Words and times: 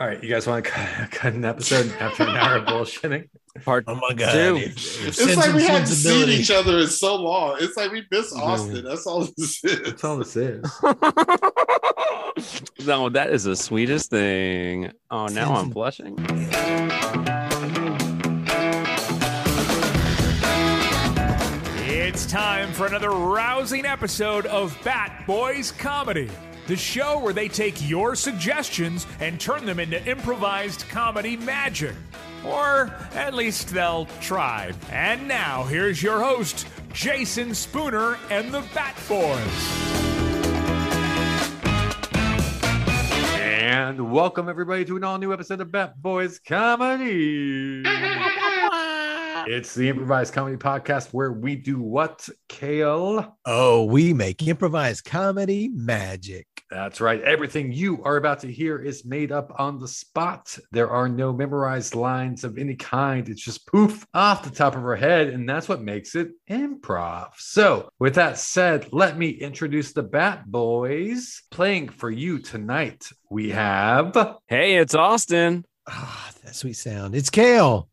All 0.00 0.06
right, 0.06 0.22
you 0.22 0.30
guys 0.30 0.46
want 0.46 0.64
to 0.64 0.70
cut, 0.70 1.10
cut 1.10 1.34
an 1.34 1.44
episode 1.44 1.92
after 2.00 2.22
an 2.22 2.30
hour 2.30 2.56
of 2.56 2.64
bullshitting? 2.64 3.28
Part 3.62 3.84
Oh 3.86 3.94
my 3.96 4.14
god! 4.14 4.32
two. 4.32 4.56
It's, 4.56 5.20
It's 5.20 5.36
like 5.36 5.52
we 5.54 5.64
haven't 5.64 5.86
seen 5.88 6.30
each 6.30 6.50
other 6.50 6.78
in 6.78 6.86
so 6.86 7.16
long. 7.16 7.58
It's 7.60 7.76
like 7.76 7.92
we 7.92 8.02
miss 8.10 8.32
mm-hmm. 8.32 8.42
Austin. 8.42 8.82
That's 8.84 9.06
all 9.06 9.28
this 9.36 9.62
is. 9.62 9.80
That's 9.82 10.02
all 10.02 10.16
this 10.16 10.34
is. 10.34 10.62
no, 12.86 13.10
that 13.10 13.28
is 13.30 13.44
the 13.44 13.54
sweetest 13.54 14.08
thing. 14.08 14.90
Oh, 15.10 15.26
now 15.26 15.52
I'm 15.54 15.68
blushing. 15.68 16.16
It's 21.84 22.24
time 22.24 22.72
for 22.72 22.86
another 22.86 23.10
rousing 23.10 23.84
episode 23.84 24.46
of 24.46 24.74
Bat 24.82 25.24
Boys 25.26 25.72
Comedy, 25.72 26.30
the 26.66 26.76
show 26.76 27.18
where 27.18 27.32
they 27.32 27.48
take 27.48 27.88
your 27.88 28.14
suggestions 28.14 29.06
and 29.20 29.40
turn 29.40 29.66
them 29.66 29.80
into 29.80 30.04
improvised 30.08 30.88
comedy 30.88 31.36
magic. 31.36 31.94
Or 32.44 32.94
at 33.14 33.34
least 33.34 33.68
they'll 33.68 34.06
try. 34.20 34.72
And 34.90 35.28
now, 35.28 35.64
here's 35.64 36.02
your 36.02 36.20
host, 36.20 36.66
Jason 36.92 37.54
Spooner 37.54 38.18
and 38.30 38.52
the 38.52 38.64
Bat 38.74 38.96
Boys. 39.08 39.92
And 43.40 44.12
welcome 44.12 44.48
everybody 44.48 44.84
to 44.86 44.96
an 44.96 45.04
all 45.04 45.18
new 45.18 45.32
episode 45.32 45.60
of 45.60 45.70
Bat 45.70 46.00
Boys 46.02 46.38
Comedy. 46.38 47.84
It's 49.46 49.74
the 49.74 49.88
improvised 49.88 50.32
comedy 50.32 50.56
podcast 50.56 51.08
where 51.12 51.32
we 51.32 51.56
do 51.56 51.80
what, 51.80 52.28
Kale? 52.48 53.36
Oh, 53.44 53.84
we 53.84 54.12
make 54.12 54.46
improvised 54.46 55.04
comedy 55.04 55.68
magic. 55.68 56.46
That's 56.70 57.02
right. 57.02 57.20
Everything 57.22 57.70
you 57.70 58.02
are 58.02 58.16
about 58.16 58.40
to 58.40 58.50
hear 58.50 58.78
is 58.78 59.04
made 59.04 59.30
up 59.30 59.52
on 59.58 59.78
the 59.78 59.88
spot. 59.88 60.56
There 60.70 60.88
are 60.88 61.08
no 61.08 61.32
memorized 61.32 61.94
lines 61.94 62.44
of 62.44 62.56
any 62.56 62.76
kind. 62.76 63.28
It's 63.28 63.42
just 63.42 63.66
poof 63.66 64.06
off 64.14 64.42
the 64.42 64.50
top 64.50 64.74
of 64.74 64.84
our 64.84 64.96
head, 64.96 65.28
and 65.28 65.46
that's 65.46 65.68
what 65.68 65.82
makes 65.82 66.14
it 66.14 66.30
improv. 66.48 67.32
So, 67.36 67.90
with 67.98 68.14
that 68.14 68.38
said, 68.38 68.88
let 68.90 69.18
me 69.18 69.28
introduce 69.28 69.92
the 69.92 70.02
Bat 70.02 70.46
Boys. 70.46 71.42
Playing 71.50 71.90
for 71.90 72.10
you 72.10 72.38
tonight, 72.38 73.06
we 73.30 73.50
have 73.50 74.16
Hey, 74.46 74.76
it's 74.76 74.94
Austin. 74.94 75.64
Ah, 75.86 76.30
that 76.44 76.54
sweet 76.54 76.76
sound. 76.76 77.14
It's 77.14 77.28
Kale. 77.30 77.88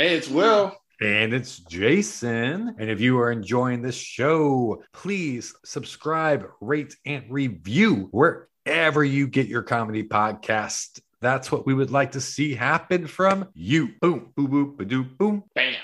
Hey, 0.00 0.16
it's 0.16 0.30
Will. 0.30 0.74
And 1.02 1.34
it's 1.34 1.58
Jason. 1.58 2.74
And 2.78 2.88
if 2.88 3.02
you 3.02 3.18
are 3.18 3.30
enjoying 3.30 3.82
this 3.82 3.96
show, 3.96 4.82
please 4.94 5.54
subscribe, 5.62 6.46
rate, 6.62 6.96
and 7.04 7.24
review 7.28 8.08
wherever 8.10 9.04
you 9.04 9.26
get 9.26 9.46
your 9.46 9.62
comedy 9.62 10.02
podcast. 10.02 11.02
That's 11.20 11.52
what 11.52 11.66
we 11.66 11.74
would 11.74 11.90
like 11.90 12.12
to 12.12 12.20
see 12.22 12.54
happen 12.54 13.06
from 13.06 13.48
you. 13.52 13.90
Boom, 14.00 14.32
boom, 14.34 14.46
boom, 14.46 14.76
ba-doop, 14.78 15.18
boom. 15.18 15.44
Bam. 15.54 15.74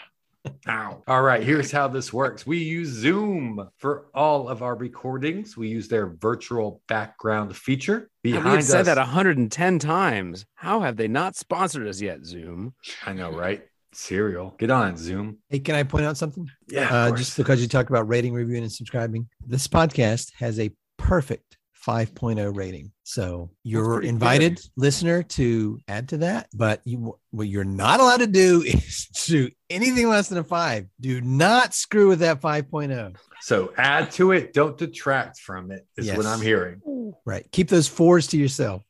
Ow. 0.67 1.03
All 1.06 1.23
right, 1.23 1.42
here's 1.42 1.70
how 1.70 1.86
this 1.86 2.11
works. 2.11 2.47
We 2.47 2.56
use 2.56 2.89
Zoom 2.89 3.69
for 3.77 4.06
all 4.14 4.48
of 4.48 4.62
our 4.62 4.77
recordings. 4.77 5.58
We 5.58 5.69
use 5.69 5.89
their 5.89 6.06
virtual 6.06 6.80
background 6.89 7.55
feature. 7.55 8.08
We've 8.25 8.64
said 8.64 8.80
us, 8.80 8.86
that 8.86 8.97
110 8.97 9.78
times. 9.78 10.47
How 10.55 10.80
have 10.80 10.97
they 10.97 11.06
not 11.06 11.36
sponsored 11.36 11.86
us 11.86 12.01
yet, 12.01 12.25
Zoom? 12.25 12.73
I 13.05 13.13
know, 13.13 13.30
right? 13.30 13.63
Serial. 13.96 14.55
Get 14.58 14.70
on 14.70 14.96
Zoom. 14.96 15.39
Hey, 15.48 15.58
can 15.58 15.74
I 15.74 15.83
point 15.83 16.05
out 16.05 16.17
something? 16.17 16.48
Yeah, 16.68 16.89
Uh, 16.95 17.17
just 17.17 17.36
because 17.36 17.61
you 17.61 17.68
talked 17.68 17.90
about 17.90 18.08
rating, 18.08 18.34
reviewing, 18.34 18.62
and 18.62 18.73
subscribing, 18.73 19.29
this 19.46 19.67
podcast 19.67 20.33
has 20.39 20.61
a 20.61 20.70
perfect 20.98 21.57
5.0 21.86 22.57
rating. 22.57 22.92
So 23.05 23.51
you're 23.62 24.02
invited, 24.02 24.57
good. 24.57 24.64
listener, 24.77 25.23
to 25.23 25.79
add 25.89 26.08
to 26.11 26.18
that. 26.18 26.48
But 26.55 26.80
you, 26.84 27.17
what 27.30 27.48
you're 27.48 27.64
not 27.64 28.01
allowed 28.01 28.18
to 28.18 28.27
do 28.27 28.62
is 28.67 29.08
do 29.27 29.51
anything 29.70 30.08
less 30.08 30.28
than 30.28 30.39
a 30.39 30.45
five. 30.45 30.86
Do 31.01 31.20
not 31.20 31.74
screw 31.74 32.08
with 32.08 32.18
that 32.20 32.39
oh. 32.42 32.48
5.0. 32.48 33.17
So 33.40 33.73
add 33.77 34.11
to 34.13 34.33
it, 34.33 34.52
don't 34.52 34.77
detract 34.77 35.39
from 35.40 35.70
it, 35.70 35.86
is 35.96 36.13
what 36.13 36.27
I'm 36.27 36.40
hearing. 36.40 36.83
Right. 37.24 37.46
Keep 37.52 37.68
those 37.68 37.86
fours 37.86 38.27
to 38.28 38.36
yourself. 38.36 38.83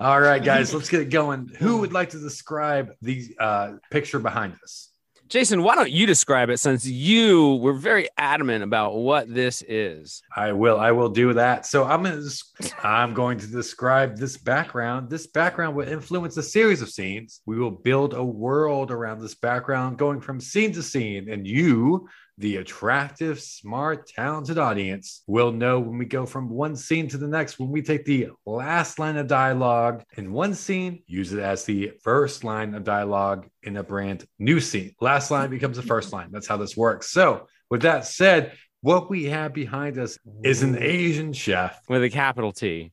All 0.00 0.20
right, 0.20 0.42
guys, 0.42 0.72
let's 0.74 0.88
get 0.88 1.00
it 1.00 1.10
going. 1.10 1.48
Who 1.58 1.78
would 1.78 1.92
like 1.92 2.10
to 2.10 2.18
describe 2.18 2.92
the 3.02 3.34
uh, 3.38 3.72
picture 3.90 4.18
behind 4.18 4.54
us? 4.62 4.90
Jason, 5.28 5.62
why 5.62 5.74
don't 5.74 5.90
you 5.90 6.06
describe 6.06 6.50
it 6.50 6.58
since 6.58 6.86
you 6.86 7.56
were 7.56 7.72
very 7.72 8.08
adamant 8.18 8.62
about 8.62 8.94
what 8.94 9.32
this 9.32 9.64
is? 9.66 10.22
I 10.36 10.52
will. 10.52 10.78
I 10.78 10.92
will 10.92 11.08
do 11.08 11.32
that. 11.32 11.66
So 11.66 11.84
I'm 11.84 12.02
going 12.02 12.22
to. 12.22 12.86
I'm 12.86 13.14
going 13.14 13.38
to 13.38 13.46
describe 13.46 14.16
this 14.16 14.36
background. 14.36 15.08
This 15.08 15.26
background 15.26 15.74
will 15.74 15.88
influence 15.88 16.36
a 16.36 16.42
series 16.42 16.82
of 16.82 16.90
scenes. 16.90 17.40
We 17.46 17.58
will 17.58 17.70
build 17.70 18.12
a 18.12 18.22
world 18.22 18.90
around 18.90 19.20
this 19.20 19.34
background, 19.34 19.98
going 19.98 20.20
from 20.20 20.40
scene 20.40 20.72
to 20.74 20.82
scene, 20.82 21.30
and 21.30 21.46
you, 21.46 22.06
the 22.38 22.56
attractive, 22.56 23.40
smart, 23.40 24.08
talented 24.08 24.58
audience, 24.58 25.22
will 25.26 25.52
know 25.52 25.78
when 25.78 25.98
we 25.98 26.04
go 26.04 26.26
from 26.26 26.48
one 26.48 26.74
scene 26.76 27.08
to 27.08 27.18
the 27.18 27.28
next. 27.28 27.58
When 27.58 27.70
we 27.70 27.82
take 27.82 28.04
the 28.04 28.28
last 28.44 28.98
line 28.98 29.16
of 29.16 29.26
dialogue 29.26 30.02
in 30.16 30.32
one 30.32 30.54
scene, 30.54 31.02
use 31.06 31.32
it 31.32 31.40
as 31.40 31.64
the 31.64 31.92
first 32.02 32.42
line 32.42 32.74
of 32.74 32.84
dialogue 32.84 33.46
in 33.62 33.76
a 33.76 33.82
brand 33.82 34.26
new 34.38 34.60
scene. 34.60 34.94
Last 35.00 35.30
line 35.30 35.50
becomes 35.50 35.76
the 35.76 35.82
first 35.82 36.12
line. 36.12 36.30
That's 36.32 36.48
how 36.48 36.56
this 36.56 36.76
works. 36.76 37.10
So, 37.10 37.46
with 37.70 37.82
that 37.82 38.06
said, 38.06 38.52
what 38.80 39.08
we 39.08 39.24
have 39.24 39.54
behind 39.54 39.98
us 39.98 40.18
is 40.42 40.62
an 40.62 40.76
Asian 40.78 41.32
chef. 41.32 41.80
With 41.88 42.02
a 42.02 42.10
capital 42.10 42.52
T. 42.52 42.92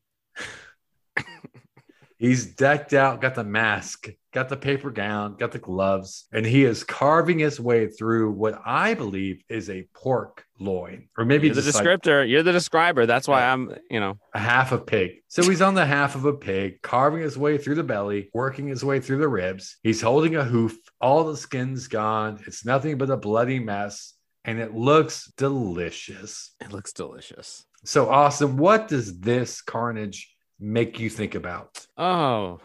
He's 2.17 2.45
decked 2.45 2.93
out, 2.93 3.19
got 3.19 3.35
the 3.35 3.43
mask, 3.43 4.07
got 4.31 4.49
the 4.49 4.57
paper 4.57 4.89
gown, 4.89 5.35
got 5.35 5.51
the 5.51 5.59
gloves, 5.59 6.25
and 6.31 6.45
he 6.45 6.63
is 6.63 6.83
carving 6.83 7.39
his 7.39 7.59
way 7.59 7.87
through 7.87 8.31
what 8.31 8.61
I 8.65 8.93
believe 8.93 9.43
is 9.49 9.69
a 9.69 9.87
pork 9.93 10.45
loin, 10.59 11.09
or 11.17 11.25
maybe 11.25 11.47
You're 11.47 11.55
the 11.55 11.61
just 11.61 11.75
like 11.75 11.85
descriptor. 11.85 12.27
You're 12.29 12.43
the 12.43 12.51
describer. 12.51 13.05
That's 13.05 13.27
why. 13.27 13.43
I'm, 13.43 13.75
you 13.89 13.99
know, 13.99 14.17
a 14.33 14.39
half 14.39 14.71
a 14.71 14.77
pig. 14.77 15.11
So 15.27 15.43
he's 15.43 15.61
on 15.61 15.73
the 15.73 15.85
half 15.85 16.15
of 16.15 16.25
a 16.25 16.33
pig, 16.33 16.81
carving 16.81 17.21
his 17.21 17.37
way 17.37 17.57
through 17.57 17.75
the 17.75 17.83
belly, 17.83 18.29
working 18.33 18.67
his 18.67 18.83
way 18.83 18.99
through 18.99 19.17
the 19.17 19.27
ribs. 19.27 19.77
He's 19.83 20.01
holding 20.01 20.35
a 20.35 20.43
hoof. 20.43 20.77
All 20.99 21.23
the 21.23 21.37
skin's 21.37 21.87
gone. 21.87 22.41
It's 22.47 22.65
nothing 22.65 22.97
but 22.97 23.09
a 23.09 23.17
bloody 23.17 23.59
mess, 23.59 24.13
and 24.45 24.59
it 24.59 24.73
looks 24.73 25.31
delicious. 25.37 26.51
it 26.61 26.71
looks 26.71 26.93
delicious. 26.93 27.65
So, 27.83 28.09
Austin, 28.09 28.57
what 28.57 28.87
does 28.87 29.19
this 29.19 29.61
carnage 29.61 30.31
make 30.61 30.99
you 30.99 31.09
think 31.09 31.35
about? 31.35 31.85
Oh, 31.97 32.59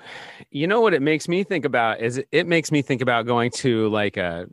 you 0.50 0.66
know 0.66 0.80
what 0.80 0.94
it 0.94 1.02
makes 1.02 1.28
me 1.28 1.42
think 1.42 1.64
about 1.64 2.00
is 2.00 2.18
it, 2.18 2.28
it 2.30 2.46
makes 2.46 2.70
me 2.70 2.82
think 2.82 3.00
about 3.00 3.26
going 3.26 3.50
to 3.52 3.88
like 3.88 4.16
a 4.16 4.46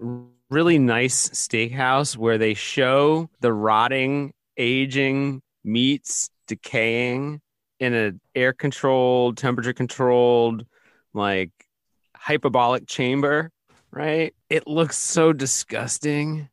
really 0.49 0.79
nice 0.79 1.29
steakhouse 1.29 2.15
where 2.15 2.37
they 2.37 2.53
show 2.53 3.29
the 3.41 3.51
rotting, 3.51 4.33
aging 4.57 5.41
meats 5.63 6.29
decaying 6.47 7.41
in 7.79 7.93
an 7.93 8.21
air 8.33 8.53
controlled, 8.53 9.37
temperature 9.37 9.73
controlled, 9.73 10.65
like 11.13 11.51
hyperbolic 12.15 12.87
chamber, 12.87 13.51
right? 13.91 14.33
It 14.49 14.67
looks 14.67 14.97
so 14.97 15.33
disgusting. 15.33 16.49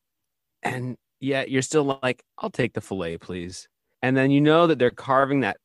And 0.63 0.97
yet 1.21 1.51
you're 1.51 1.63
still 1.63 2.01
like, 2.03 2.23
I'll 2.39 2.51
take 2.51 2.73
the 2.73 2.81
filet, 2.81 3.19
please. 3.19 3.69
And 4.03 4.17
then 4.17 4.31
you 4.31 4.41
know 4.41 4.67
that 4.67 4.79
they're 4.79 4.91
carving 4.91 5.41
that 5.41 5.59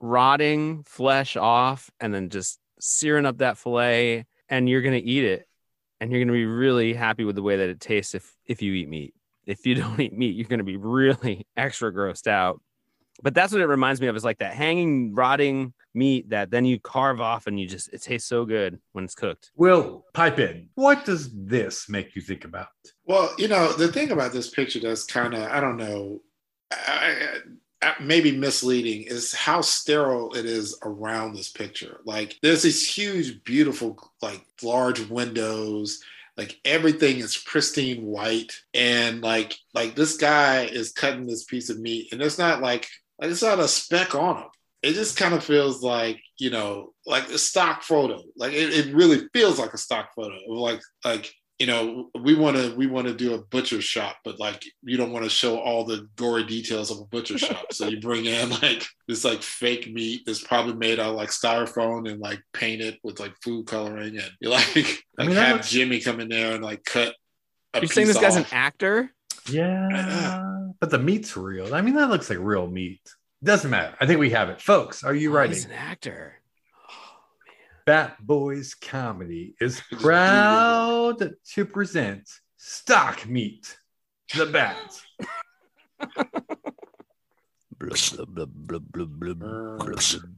rotting 0.00 0.82
flesh 0.84 1.36
off 1.36 1.90
and 2.00 2.14
then 2.14 2.30
just 2.30 2.58
searing 2.80 3.26
up 3.26 3.38
that 3.38 3.58
fillet 3.58 4.26
and 4.48 4.68
you're 4.68 4.82
going 4.82 5.00
to 5.00 5.06
eat 5.06 5.24
it 5.24 5.46
and 6.00 6.10
you're 6.10 6.20
going 6.20 6.28
to 6.28 6.32
be 6.32 6.46
really 6.46 6.94
happy 6.94 7.24
with 7.24 7.36
the 7.36 7.42
way 7.42 7.58
that 7.58 7.68
it 7.68 7.80
tastes 7.80 8.14
if 8.14 8.34
if 8.46 8.62
you 8.62 8.72
eat 8.72 8.88
meat 8.88 9.14
if 9.46 9.66
you 9.66 9.74
don't 9.76 10.00
eat 10.00 10.16
meat 10.16 10.34
you're 10.34 10.48
going 10.48 10.58
to 10.58 10.64
be 10.64 10.76
really 10.76 11.46
extra 11.56 11.92
grossed 11.92 12.26
out 12.26 12.60
but 13.22 13.34
that's 13.34 13.52
what 13.52 13.60
it 13.60 13.66
reminds 13.66 14.00
me 14.00 14.06
of 14.06 14.16
is 14.16 14.24
like 14.24 14.38
that 14.38 14.54
hanging 14.54 15.14
rotting 15.14 15.74
meat 15.94 16.30
that 16.30 16.50
then 16.50 16.64
you 16.64 16.78
carve 16.78 17.20
off 17.20 17.46
and 17.46 17.60
you 17.60 17.66
just 17.66 17.92
it 17.92 18.00
tastes 18.00 18.28
so 18.28 18.44
good 18.44 18.78
when 18.92 19.04
it's 19.04 19.14
cooked 19.14 19.50
Will, 19.56 20.06
pipe 20.14 20.38
in. 20.38 20.68
What 20.74 21.04
does 21.04 21.30
this 21.34 21.88
make 21.88 22.14
you 22.14 22.22
think 22.22 22.44
about? 22.44 22.68
Well, 23.04 23.34
you 23.38 23.48
know, 23.48 23.72
the 23.72 23.88
thing 23.88 24.12
about 24.12 24.32
this 24.32 24.50
picture 24.50 24.78
that's 24.78 25.04
kind 25.04 25.34
of, 25.34 25.50
I 25.50 25.60
don't 25.60 25.76
know, 25.76 26.20
I, 26.70 26.76
I, 26.86 27.38
maybe 28.00 28.36
misleading 28.36 29.02
is 29.02 29.32
how 29.32 29.60
sterile 29.62 30.34
it 30.34 30.44
is 30.46 30.78
around 30.82 31.34
this 31.34 31.48
picture. 31.50 32.00
Like, 32.04 32.36
there's 32.42 32.62
these 32.62 32.86
huge, 32.88 33.42
beautiful, 33.44 33.98
like 34.22 34.44
large 34.62 35.00
windows. 35.08 36.02
like 36.36 36.58
everything 36.64 37.18
is 37.18 37.36
pristine 37.36 38.04
white 38.06 38.52
and 38.74 39.20
like 39.22 39.54
like 39.74 39.94
this 39.94 40.16
guy 40.16 40.64
is 40.64 40.92
cutting 40.92 41.26
this 41.26 41.44
piece 41.44 41.70
of 41.70 41.78
meat 41.80 42.08
and 42.12 42.22
it's 42.22 42.38
not 42.38 42.62
like 42.62 42.88
like 43.20 43.30
it's 43.30 43.42
not 43.42 43.58
a 43.58 43.68
speck 43.68 44.14
on 44.14 44.36
him 44.38 44.48
it 44.82 44.94
just 44.94 45.16
kind 45.16 45.34
of 45.34 45.44
feels 45.44 45.82
like 45.82 46.18
you 46.38 46.50
know 46.50 46.92
like 47.06 47.28
a 47.28 47.38
stock 47.38 47.82
photo 47.82 48.22
like 48.36 48.52
it, 48.52 48.72
it 48.72 48.94
really 48.94 49.26
feels 49.34 49.58
like 49.58 49.74
a 49.74 49.78
stock 49.78 50.10
photo 50.14 50.34
of 50.34 50.56
like 50.58 50.80
like 51.04 51.32
you 51.60 51.66
know 51.66 52.08
we 52.18 52.34
want 52.34 52.56
to 52.56 52.74
we 52.74 52.86
want 52.86 53.06
to 53.06 53.14
do 53.14 53.34
a 53.34 53.38
butcher 53.38 53.80
shop 53.82 54.16
but 54.24 54.40
like 54.40 54.64
you 54.82 54.96
don't 54.96 55.12
want 55.12 55.22
to 55.24 55.30
show 55.30 55.58
all 55.60 55.84
the 55.84 56.08
gory 56.16 56.42
details 56.42 56.90
of 56.90 56.98
a 56.98 57.04
butcher 57.04 57.36
shop 57.38 57.66
so 57.70 57.86
you 57.86 58.00
bring 58.00 58.24
in 58.24 58.48
like 58.62 58.84
this 59.06 59.24
like 59.24 59.42
fake 59.42 59.92
meat 59.92 60.22
that's 60.24 60.42
probably 60.42 60.74
made 60.74 60.98
out 60.98 61.10
of 61.10 61.16
like 61.16 61.28
styrofoam 61.28 62.10
and 62.10 62.18
like 62.20 62.40
painted 62.54 62.98
with 63.04 63.20
like 63.20 63.34
food 63.44 63.66
coloring 63.66 64.16
and 64.16 64.30
you 64.40 64.48
like 64.48 65.04
I 65.18 65.26
mean, 65.26 65.36
have 65.36 65.56
looks- 65.56 65.70
Jimmy 65.70 66.00
come 66.00 66.18
in 66.18 66.28
there 66.30 66.54
and 66.54 66.64
like 66.64 66.82
cut 66.84 67.14
a 67.74 67.80
You're 67.80 67.88
saying 67.88 68.06
piece 68.08 68.16
this 68.16 68.22
guy's 68.22 68.36
an 68.36 68.46
actor? 68.50 69.12
Yeah, 69.48 70.70
but 70.80 70.90
the 70.90 70.98
meat's 70.98 71.36
real. 71.36 71.74
I 71.74 71.82
mean, 71.82 71.94
that 71.94 72.10
looks 72.10 72.28
like 72.30 72.38
real 72.40 72.66
meat. 72.66 73.00
Doesn't 73.44 73.70
matter. 73.70 73.94
I 74.00 74.06
think 74.06 74.18
we 74.18 74.30
have 74.30 74.48
it, 74.50 74.60
folks. 74.60 75.04
Are 75.04 75.14
you 75.14 75.30
Oh, 75.30 75.36
ready? 75.36 75.54
He's 75.54 75.64
an 75.66 75.72
actor. 75.72 76.39
Bat 77.90 78.24
Boys 78.24 78.74
Comedy 78.74 79.56
is 79.60 79.82
proud 80.00 81.34
to 81.54 81.64
present 81.64 82.22
stock 82.56 83.26
meat, 83.26 83.76
the 84.32 84.46
bat. 84.46 85.00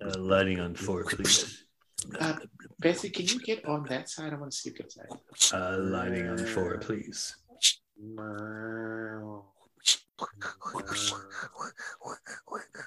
Uh, 0.01 0.19
lighting 0.19 0.61
on 0.61 0.75
four, 0.75 1.05
please. 1.05 1.65
Uh, 2.19 2.37
Bessie, 2.79 3.11
can 3.11 3.27
you 3.27 3.39
get 3.41 3.67
on 3.67 3.85
that 3.91 4.09
side? 4.09 4.33
I 4.33 4.37
want 4.37 4.53
to 4.53 4.57
see 4.57 4.71
this 4.71 4.95
side. 4.95 5.53
Uh, 5.53 5.77
lighting 5.77 6.29
on 6.29 6.39
four, 6.39 6.79
please. 6.79 7.37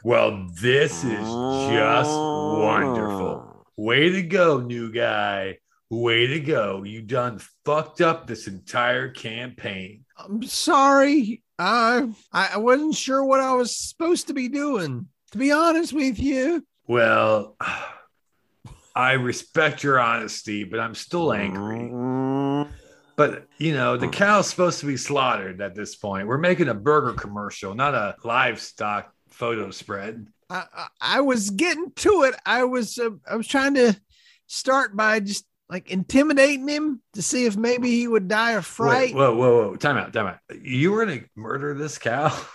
Well, 0.04 0.48
this 0.60 1.04
is 1.04 1.28
just 1.70 2.10
wonderful. 2.10 3.55
Way 3.78 4.10
to 4.10 4.22
go, 4.22 4.60
new 4.60 4.92
guy. 4.92 5.58
Way 5.90 6.28
to 6.28 6.40
go. 6.40 6.84
You 6.84 7.02
done 7.02 7.40
fucked 7.66 8.02
up 8.02 8.26
this 8.26 8.48
entire 8.48 9.10
campaign. 9.10 10.06
I'm 10.18 10.44
sorry. 10.44 11.44
I 11.60 12.10
I 12.32 12.58
wasn't 12.58 12.96
sure 12.96 13.24
what 13.24 13.40
I 13.40 13.54
was 13.54 13.78
supposed 13.78 14.28
to 14.28 14.34
be 14.34 14.50
doing. 14.50 15.08
To 15.32 15.38
be 15.38 15.52
honest 15.52 15.94
with 15.94 16.20
you. 16.20 16.66
Well, 16.88 17.58
I 18.96 19.14
respect 19.14 19.84
your 19.84 20.00
honesty, 20.00 20.64
but 20.64 20.80
I'm 20.80 20.96
still 20.96 21.34
angry. 21.34 21.90
But 23.18 23.48
you 23.58 23.74
know, 23.74 23.98
the 23.98 24.08
cow's 24.08 24.48
supposed 24.50 24.80
to 24.80 24.86
be 24.86 24.98
slaughtered 24.98 25.62
at 25.62 25.76
this 25.76 25.96
point. 25.96 26.28
We're 26.28 26.38
making 26.38 26.70
a 26.70 26.74
burger 26.74 27.14
commercial, 27.14 27.76
not 27.76 27.94
a 27.94 28.16
livestock 28.24 29.14
photo 29.30 29.72
spread. 29.72 30.28
I, 30.50 30.88
I, 31.02 31.22
was 31.22 31.50
getting 31.50 31.92
to 31.98 32.24
it. 32.24 32.36
I 32.46 32.64
was 32.66 33.00
uh, 33.00 33.12
I 33.30 33.36
was 33.36 33.48
trying 33.48 33.76
to 33.76 34.00
start 34.48 34.96
by 34.96 35.20
just 35.20 35.46
like 35.70 35.90
intimidating 35.90 36.68
him 36.68 37.02
to 37.14 37.22
see 37.22 37.46
if 37.46 37.58
maybe 37.58 37.90
he 37.90 38.08
would 38.08 38.28
die 38.28 38.52
of 38.52 38.66
fright. 38.66 39.08
Wait, 39.08 39.16
whoa, 39.16 39.36
whoa, 39.36 39.70
whoa! 39.70 39.76
Time 39.76 39.98
out, 39.98 40.14
time 40.14 40.28
out. 40.28 40.40
You 40.62 40.92
were 40.92 41.06
gonna 41.06 41.22
murder 41.36 41.74
this 41.74 41.98
cow? 41.98 42.36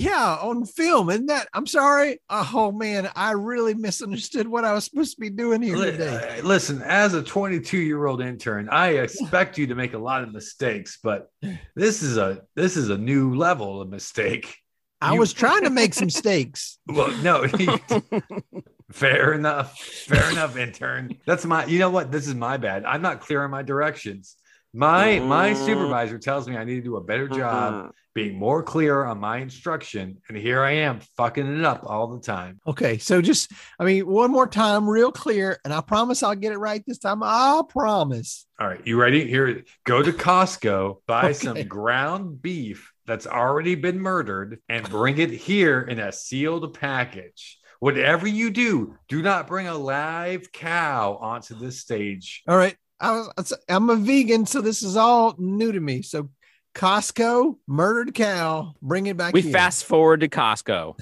Yeah, 0.00 0.38
on 0.40 0.64
film, 0.64 1.10
isn't 1.10 1.26
that? 1.26 1.48
I'm 1.52 1.66
sorry. 1.66 2.20
Oh 2.30 2.72
man, 2.72 3.10
I 3.14 3.32
really 3.32 3.74
misunderstood 3.74 4.48
what 4.48 4.64
I 4.64 4.72
was 4.72 4.84
supposed 4.84 5.16
to 5.16 5.20
be 5.20 5.28
doing 5.28 5.60
here 5.60 5.76
today. 5.76 6.38
uh, 6.38 6.46
Listen, 6.46 6.80
as 6.80 7.12
a 7.12 7.22
22 7.22 7.76
year 7.76 8.06
old 8.06 8.22
intern, 8.22 8.70
I 8.70 8.92
expect 8.92 9.58
you 9.58 9.66
to 9.66 9.74
make 9.74 9.92
a 9.92 9.98
lot 9.98 10.22
of 10.22 10.32
mistakes, 10.32 10.98
but 11.02 11.28
this 11.76 12.02
is 12.02 12.16
a 12.16 12.42
this 12.56 12.78
is 12.78 12.88
a 12.88 12.96
new 12.96 13.34
level 13.34 13.82
of 13.82 13.90
mistake. 13.90 14.56
I 15.00 15.14
you- 15.14 15.20
was 15.20 15.32
trying 15.32 15.64
to 15.64 15.70
make 15.70 15.94
some 15.94 16.06
mistakes. 16.06 16.78
Well, 16.90 17.12
no, 17.22 17.46
fair 18.92 19.32
enough, 19.32 19.78
fair 19.78 20.28
enough, 20.32 20.56
intern. 20.56 21.18
That's 21.24 21.44
my. 21.44 21.64
You 21.66 21.78
know 21.78 21.90
what? 21.90 22.10
This 22.10 22.26
is 22.26 22.34
my 22.34 22.56
bad. 22.56 22.84
I'm 22.84 23.00
not 23.00 23.20
clear 23.20 23.44
on 23.44 23.50
my 23.50 23.62
directions. 23.62 24.36
My 24.72 25.20
my 25.20 25.50
mm. 25.50 25.66
supervisor 25.66 26.18
tells 26.18 26.48
me 26.48 26.56
I 26.56 26.64
need 26.64 26.76
to 26.76 26.82
do 26.82 26.96
a 26.96 27.00
better 27.00 27.28
job 27.28 27.74
mm-hmm. 27.74 27.88
being 28.12 28.36
more 28.36 28.62
clear 28.62 29.04
on 29.04 29.20
my 29.20 29.38
instruction, 29.38 30.18
and 30.28 30.36
here 30.36 30.62
I 30.62 30.72
am 30.72 31.00
fucking 31.16 31.58
it 31.58 31.64
up 31.64 31.82
all 31.84 32.08
the 32.08 32.20
time. 32.20 32.60
Okay, 32.66 32.98
so 32.98 33.22
just 33.22 33.52
I 33.78 33.84
mean, 33.84 34.06
one 34.06 34.32
more 34.32 34.48
time, 34.48 34.88
real 34.88 35.12
clear, 35.12 35.60
and 35.64 35.72
I 35.72 35.80
promise 35.80 36.24
I'll 36.24 36.34
get 36.34 36.52
it 36.52 36.58
right 36.58 36.82
this 36.86 36.98
time. 36.98 37.22
I 37.22 37.62
promise. 37.68 38.46
All 38.58 38.66
right, 38.66 38.84
you 38.84 39.00
ready? 39.00 39.28
Here, 39.28 39.64
go 39.84 40.02
to 40.02 40.12
Costco, 40.12 40.98
buy 41.06 41.24
Okay. 41.26 41.32
some 41.34 41.62
ground 41.62 42.42
beef 42.42 42.92
that's 43.10 43.26
already 43.26 43.74
been 43.74 43.98
murdered, 43.98 44.60
and 44.68 44.88
bring 44.88 45.18
it 45.18 45.30
here 45.30 45.82
in 45.82 45.98
a 45.98 46.12
sealed 46.12 46.72
package. 46.78 47.58
Whatever 47.80 48.28
you 48.28 48.50
do, 48.50 48.94
do 49.08 49.20
not 49.20 49.48
bring 49.48 49.66
a 49.66 49.74
live 49.74 50.52
cow 50.52 51.18
onto 51.20 51.58
this 51.58 51.80
stage. 51.80 52.42
All 52.46 52.56
right. 52.56 52.76
I 53.00 53.26
was 53.36 53.52
I'm 53.68 53.90
a 53.90 53.96
vegan, 53.96 54.46
so 54.46 54.60
this 54.60 54.82
is 54.82 54.96
all 54.96 55.34
new 55.38 55.72
to 55.72 55.80
me. 55.80 56.02
So 56.02 56.30
Costco, 56.74 57.56
murdered 57.66 58.14
cow, 58.14 58.74
bring 58.80 59.06
it 59.06 59.16
back. 59.16 59.34
We 59.34 59.40
here. 59.40 59.52
fast 59.52 59.86
forward 59.86 60.20
to 60.20 60.28
Costco. 60.28 61.00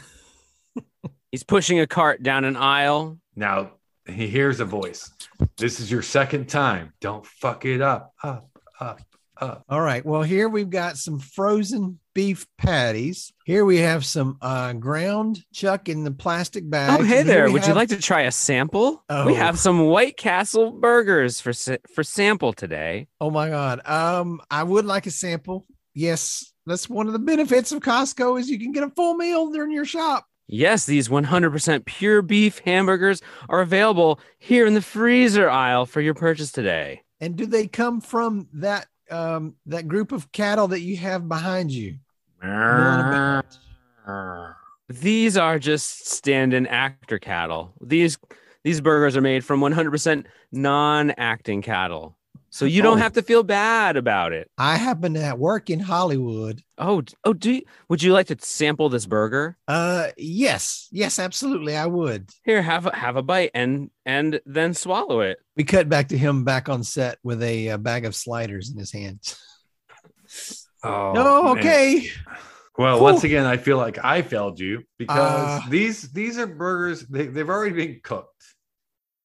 He's 1.30 1.42
pushing 1.42 1.80
a 1.80 1.86
cart 1.86 2.22
down 2.22 2.44
an 2.44 2.56
aisle. 2.56 3.18
Now 3.36 3.72
he 4.06 4.28
hears 4.28 4.60
a 4.60 4.64
voice. 4.64 5.10
This 5.58 5.78
is 5.78 5.90
your 5.90 6.02
second 6.02 6.48
time. 6.48 6.94
Don't 7.00 7.26
fuck 7.26 7.66
it 7.66 7.82
up. 7.82 8.14
Up, 8.22 8.48
up, 8.80 9.00
up. 9.40 9.64
All 9.68 9.80
right. 9.80 10.04
Well, 10.04 10.22
here 10.22 10.48
we've 10.48 10.70
got 10.70 10.96
some 10.96 11.18
frozen 11.18 11.98
beef 12.14 12.46
patties. 12.58 13.32
Here 13.44 13.64
we 13.64 13.78
have 13.78 14.04
some 14.04 14.38
uh, 14.42 14.72
ground 14.74 15.44
chuck 15.52 15.88
in 15.88 16.04
the 16.04 16.10
plastic 16.10 16.68
bag. 16.68 17.00
Oh, 17.00 17.04
hey 17.04 17.22
there. 17.22 17.50
Would 17.50 17.66
you 17.66 17.74
like 17.74 17.90
to 17.90 18.00
try 18.00 18.22
a 18.22 18.32
sample? 18.32 19.04
Oh. 19.08 19.26
We 19.26 19.34
have 19.34 19.58
some 19.58 19.86
White 19.86 20.16
Castle 20.16 20.72
burgers 20.72 21.40
for 21.40 21.52
for 21.92 22.02
sample 22.02 22.52
today. 22.52 23.08
Oh 23.20 23.30
my 23.30 23.48
God. 23.48 23.86
Um, 23.86 24.40
I 24.50 24.62
would 24.62 24.84
like 24.84 25.06
a 25.06 25.10
sample. 25.10 25.66
Yes, 25.94 26.52
that's 26.66 26.88
one 26.88 27.06
of 27.06 27.12
the 27.12 27.18
benefits 27.18 27.72
of 27.72 27.80
Costco 27.80 28.38
is 28.38 28.50
you 28.50 28.58
can 28.58 28.72
get 28.72 28.84
a 28.84 28.90
full 28.90 29.14
meal 29.14 29.50
during 29.50 29.72
your 29.72 29.84
shop. 29.84 30.26
Yes, 30.50 30.86
these 30.86 31.08
100% 31.08 31.84
pure 31.84 32.22
beef 32.22 32.60
hamburgers 32.64 33.20
are 33.50 33.60
available 33.60 34.18
here 34.38 34.66
in 34.66 34.72
the 34.72 34.80
freezer 34.80 35.50
aisle 35.50 35.84
for 35.84 36.00
your 36.00 36.14
purchase 36.14 36.50
today. 36.50 37.02
And 37.20 37.36
do 37.36 37.44
they 37.44 37.66
come 37.66 38.00
from 38.00 38.48
that 38.54 38.86
um 39.10 39.54
that 39.66 39.88
group 39.88 40.12
of 40.12 40.30
cattle 40.32 40.68
that 40.68 40.80
you 40.80 40.96
have 40.96 41.28
behind 41.28 41.70
you? 41.70 41.98
These 44.88 45.36
are 45.36 45.58
just 45.58 46.08
stand-in 46.08 46.66
actor 46.66 47.18
cattle. 47.18 47.74
These 47.80 48.18
these 48.64 48.80
burgers 48.80 49.16
are 49.16 49.20
made 49.20 49.44
from 49.44 49.60
100% 49.60 50.26
non-acting 50.52 51.62
cattle. 51.62 52.17
So 52.50 52.64
you 52.64 52.80
don't 52.82 52.98
Oh. 52.98 53.02
have 53.02 53.12
to 53.14 53.22
feel 53.22 53.42
bad 53.42 53.96
about 53.96 54.32
it. 54.32 54.50
I 54.56 54.76
happen 54.76 55.14
to 55.14 55.34
work 55.36 55.68
in 55.70 55.80
Hollywood. 55.80 56.62
Oh, 56.78 57.02
oh, 57.24 57.34
do 57.34 57.52
you, 57.52 57.62
would 57.90 58.02
you 58.02 58.12
like 58.14 58.28
to 58.28 58.36
sample 58.40 58.88
this 58.88 59.04
burger? 59.06 59.56
Uh 59.68 60.08
yes, 60.16 60.88
yes, 60.90 61.18
absolutely. 61.18 61.76
I 61.76 61.86
would. 61.86 62.30
Here, 62.44 62.62
have 62.62 62.86
a, 62.86 62.96
have 62.96 63.16
a 63.16 63.22
bite 63.22 63.50
and 63.54 63.90
and 64.06 64.40
then 64.46 64.72
swallow 64.74 65.20
it. 65.20 65.38
We 65.56 65.64
cut 65.64 65.88
back 65.88 66.08
to 66.08 66.18
him 66.18 66.44
back 66.44 66.68
on 66.68 66.82
set 66.84 67.18
with 67.22 67.42
a, 67.42 67.70
uh 67.70 67.76
bag 67.78 68.04
of 68.06 68.14
sliders 68.14 68.70
in 68.70 68.78
his 68.78 68.92
hands. 68.92 69.38
Oh, 70.84 71.12
no, 71.12 71.42
man. 71.54 71.58
okay. 71.58 72.08
Well, 72.78 72.96
Whew. 72.98 73.02
once 73.02 73.24
again, 73.24 73.44
I 73.46 73.56
feel 73.56 73.78
like 73.78 73.98
I 74.04 74.22
failed 74.22 74.60
you 74.60 74.84
because 74.96 75.62
Uh. 75.64 75.68
these 75.68 76.12
these 76.12 76.38
are 76.38 76.46
burgers. 76.46 77.04
They, 77.06 77.26
they've 77.26 77.48
already 77.48 77.74
been 77.74 78.00
cooked. 78.02 78.44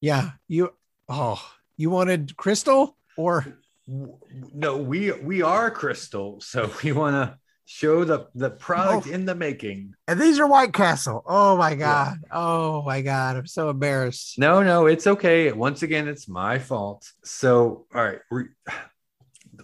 Yeah, 0.00 0.30
you 0.48 0.70
oh, 1.08 1.40
you 1.76 1.90
wanted 1.90 2.36
crystal 2.36 2.96
or 3.16 3.58
No, 3.86 4.76
we 4.78 5.12
we 5.12 5.42
are 5.42 5.70
Crystal, 5.70 6.40
so 6.40 6.70
we 6.84 6.92
want 6.92 7.14
to 7.14 7.38
show 7.66 8.04
the 8.04 8.28
the 8.34 8.50
product 8.50 9.06
Oh. 9.08 9.10
in 9.10 9.24
the 9.24 9.34
making. 9.34 9.94
and 10.06 10.20
these 10.20 10.38
are 10.38 10.46
White 10.46 10.72
Castle. 10.72 11.22
Oh 11.26 11.56
my 11.56 11.74
god. 11.74 12.18
Oh 12.30 12.82
my 12.82 13.00
god. 13.02 13.36
I'm 13.36 13.46
so 13.46 13.70
embarrassed. 13.70 14.38
No, 14.38 14.62
no, 14.62 14.86
it's 14.86 15.06
okay. 15.06 15.50
Once 15.52 15.82
again, 15.82 16.08
it's 16.08 16.28
my 16.28 16.58
fault. 16.58 17.10
So, 17.24 17.86
all 17.94 18.04
right, 18.04 18.18
re- 18.30 18.48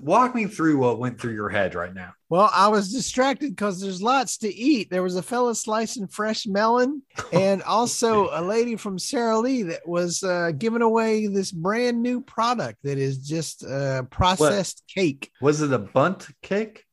walk 0.03 0.35
me 0.35 0.47
through 0.47 0.79
what 0.79 0.99
went 0.99 1.21
through 1.21 1.35
your 1.35 1.49
head 1.49 1.75
right 1.75 1.93
now. 1.93 2.13
Well, 2.29 2.51
I 2.53 2.69
was 2.69 2.93
distracted 2.93 3.51
because 3.51 3.81
there's 3.81 4.03
lots 4.03 4.39
to 4.39 4.55
eat. 4.55 4.91
There 4.91 5.03
was 5.03 5.17
a 5.17 5.23
fella 5.23 5.55
slicing 5.55 6.09
fresh 6.09 6.47
melon, 6.47 7.03
and 7.33 7.63
also 7.63 8.29
a 8.33 8.43
lady 8.43 8.77
from 8.77 8.99
Sara 8.99 9.39
Lee 9.39 9.63
that 9.65 9.87
was 9.87 10.23
uh, 10.23 10.53
giving 10.57 10.83
away 10.83 11.27
this 11.27 11.53
brand 11.53 12.03
new 12.03 12.21
product 12.21 12.79
that 12.85 12.99
is 12.99 13.27
just 13.27 13.65
uh, 13.65 14.03
processed 14.05 14.85
cake. 14.89 15.31
Was 15.41 15.63
it 15.63 15.73
a 15.73 15.79
Bundt 15.79 16.29
cake? 16.43 16.85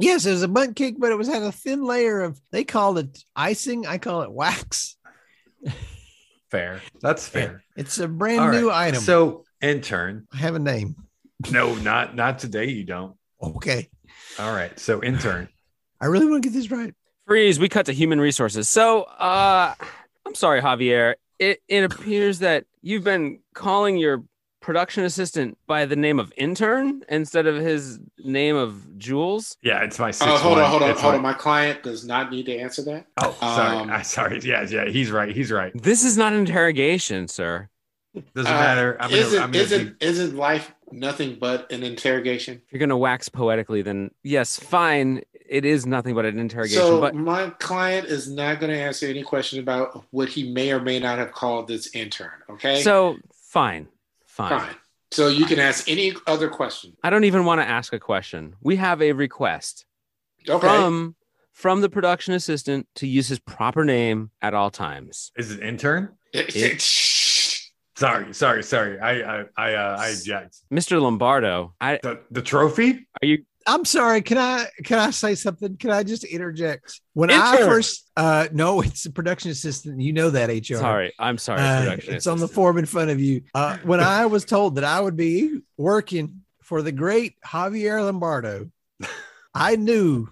Yes, 0.00 0.26
it 0.26 0.30
was 0.30 0.42
a 0.42 0.48
Bundt 0.48 0.76
cake, 0.76 0.96
but 0.98 1.10
it 1.10 1.18
was 1.18 1.28
had 1.28 1.42
a 1.42 1.52
thin 1.52 1.82
layer 1.82 2.20
of. 2.20 2.40
They 2.50 2.64
called 2.64 2.98
it 2.98 3.22
icing. 3.34 3.86
I 3.86 3.98
call 3.98 4.22
it 4.22 4.30
wax. 4.30 4.96
Fair. 6.50 6.80
That's 7.02 7.28
fair. 7.28 7.62
It's 7.76 7.98
a 7.98 8.08
brand 8.08 8.52
new 8.52 8.70
item. 8.70 9.00
So, 9.00 9.44
intern, 9.60 10.26
I 10.32 10.38
have 10.38 10.54
a 10.54 10.60
name. 10.60 10.96
No, 11.50 11.74
not 11.76 12.14
not 12.16 12.38
today. 12.38 12.66
You 12.66 12.84
don't. 12.84 13.14
Okay. 13.42 13.88
All 14.38 14.52
right. 14.52 14.78
So 14.78 15.02
intern. 15.02 15.48
I 16.00 16.06
really 16.06 16.26
want 16.26 16.42
to 16.42 16.48
get 16.48 16.54
this 16.54 16.70
right. 16.70 16.94
Freeze. 17.26 17.58
We 17.58 17.68
cut 17.68 17.86
to 17.86 17.92
human 17.92 18.20
resources. 18.20 18.68
So, 18.68 19.02
uh, 19.02 19.74
I'm 20.26 20.34
sorry, 20.34 20.60
Javier. 20.60 21.14
It 21.38 21.60
it 21.68 21.84
appears 21.84 22.40
that 22.40 22.64
you've 22.82 23.04
been 23.04 23.40
calling 23.54 23.96
your 23.96 24.24
production 24.60 25.04
assistant 25.04 25.56
by 25.66 25.84
the 25.86 25.94
name 25.96 26.18
of 26.18 26.32
intern 26.36 27.02
instead 27.08 27.46
of 27.46 27.56
his 27.56 28.00
name 28.18 28.56
of 28.56 28.98
Jules. 28.98 29.56
Yeah, 29.62 29.84
it's 29.84 29.98
my 29.98 30.10
six. 30.10 30.28
Oh, 30.28 30.36
hold 30.36 30.58
on, 30.58 30.68
hold 30.70 30.82
on, 30.82 30.90
It's 30.90 31.00
hold 31.00 31.12
my- 31.12 31.16
on. 31.18 31.22
My 31.22 31.32
client 31.32 31.82
does 31.84 32.04
not 32.04 32.30
need 32.32 32.46
to 32.46 32.56
answer 32.58 32.82
that. 32.84 33.06
Oh, 33.18 33.36
sorry. 33.40 33.76
Um, 33.78 33.90
I 33.90 34.02
sorry. 34.16 34.40
Yeah, 34.42 34.66
yeah. 34.68 34.86
He's 34.88 35.10
right. 35.12 35.34
He's 35.34 35.52
right. 35.52 35.72
This 35.80 36.02
is 36.04 36.16
not 36.18 36.32
an 36.32 36.40
interrogation, 36.40 37.28
sir. 37.28 37.68
Doesn't 38.34 38.50
Uh, 38.52 38.56
matter. 38.56 38.96
I'm 39.00 39.10
gonna, 39.10 39.22
isn't 39.22 39.42
I'm 39.42 39.50
gonna 39.52 39.64
isn't 39.64 39.96
isn't 40.02 40.36
life 40.36 40.74
nothing 40.92 41.38
but 41.40 41.70
an 41.72 41.82
interrogation? 41.82 42.60
If 42.66 42.72
you're 42.72 42.80
gonna 42.80 42.96
wax 42.96 43.28
poetically, 43.28 43.82
then 43.82 44.10
yes, 44.22 44.58
fine. 44.58 45.22
It 45.48 45.64
is 45.64 45.86
nothing 45.86 46.14
but 46.14 46.26
an 46.26 46.38
interrogation. 46.38 46.82
So 46.82 47.00
but 47.00 47.14
my 47.14 47.50
client 47.58 48.06
is 48.06 48.30
not 48.30 48.60
going 48.60 48.70
to 48.70 48.78
answer 48.78 49.06
any 49.06 49.22
question 49.22 49.60
about 49.60 50.04
what 50.10 50.28
he 50.28 50.52
may 50.52 50.72
or 50.72 50.80
may 50.80 50.98
not 50.98 51.18
have 51.18 51.32
called 51.32 51.68
this 51.68 51.94
intern. 51.94 52.32
Okay. 52.50 52.82
so 52.82 53.16
fine, 53.32 53.88
fine. 54.26 54.60
fine. 54.60 54.74
So 55.10 55.28
you 55.28 55.46
can 55.46 55.58
ask 55.58 55.88
any 55.88 56.12
other 56.26 56.50
question. 56.50 56.94
I 57.02 57.08
don't 57.08 57.24
even 57.24 57.46
want 57.46 57.62
to 57.62 57.66
ask 57.66 57.94
a 57.94 57.98
question. 57.98 58.56
We 58.60 58.76
have 58.76 59.00
a 59.00 59.12
request 59.12 59.86
Okay. 60.46 60.66
from 60.66 61.16
from 61.52 61.80
the 61.80 61.88
production 61.88 62.34
assistant 62.34 62.86
to 62.96 63.06
use 63.06 63.28
his 63.28 63.38
proper 63.38 63.84
name 63.84 64.30
at 64.42 64.54
all 64.54 64.70
times. 64.70 65.32
Is 65.36 65.50
it 65.50 65.60
intern? 65.60 66.10
It- 66.32 66.54
Sorry, 67.98 68.32
sorry, 68.32 68.62
sorry. 68.62 69.00
I 69.00 69.40
I 69.40 69.44
I, 69.56 69.74
uh, 69.74 69.96
I 69.98 70.08
eject. 70.10 70.56
Mr. 70.72 71.02
Lombardo, 71.02 71.74
I 71.80 71.98
The 72.00 72.20
the 72.30 72.42
trophy? 72.42 73.08
are 73.20 73.26
you 73.26 73.44
I'm 73.66 73.84
sorry. 73.84 74.22
Can 74.22 74.38
I 74.38 74.66
can 74.84 75.00
I 75.00 75.10
say 75.10 75.34
something? 75.34 75.76
Can 75.76 75.90
I 75.90 76.04
just 76.04 76.22
interject? 76.22 77.00
When 77.14 77.28
I 77.32 77.56
first 77.56 78.08
uh 78.16 78.46
no, 78.52 78.80
it's 78.82 79.02
the 79.02 79.10
production 79.10 79.50
assistant. 79.50 80.00
You 80.00 80.12
know 80.12 80.30
that 80.30 80.48
HR. 80.48 80.76
sorry? 80.76 81.12
I'm 81.18 81.38
sorry, 81.38 81.60
Uh, 81.60 81.80
production. 81.82 82.14
it's 82.14 82.28
on 82.28 82.38
the 82.38 82.46
form 82.46 82.78
in 82.78 82.86
front 82.86 83.10
of 83.10 83.18
you. 83.18 83.42
Uh, 83.52 83.78
when 83.82 83.98
I 83.98 84.26
was 84.26 84.44
told 84.44 84.76
that 84.76 84.84
I 84.84 85.00
would 85.00 85.16
be 85.16 85.60
working 85.76 86.42
for 86.62 86.82
the 86.82 86.92
great 86.92 87.34
Javier 87.44 88.00
Lombardo, 88.04 88.70
I 89.54 89.74
knew 89.74 90.28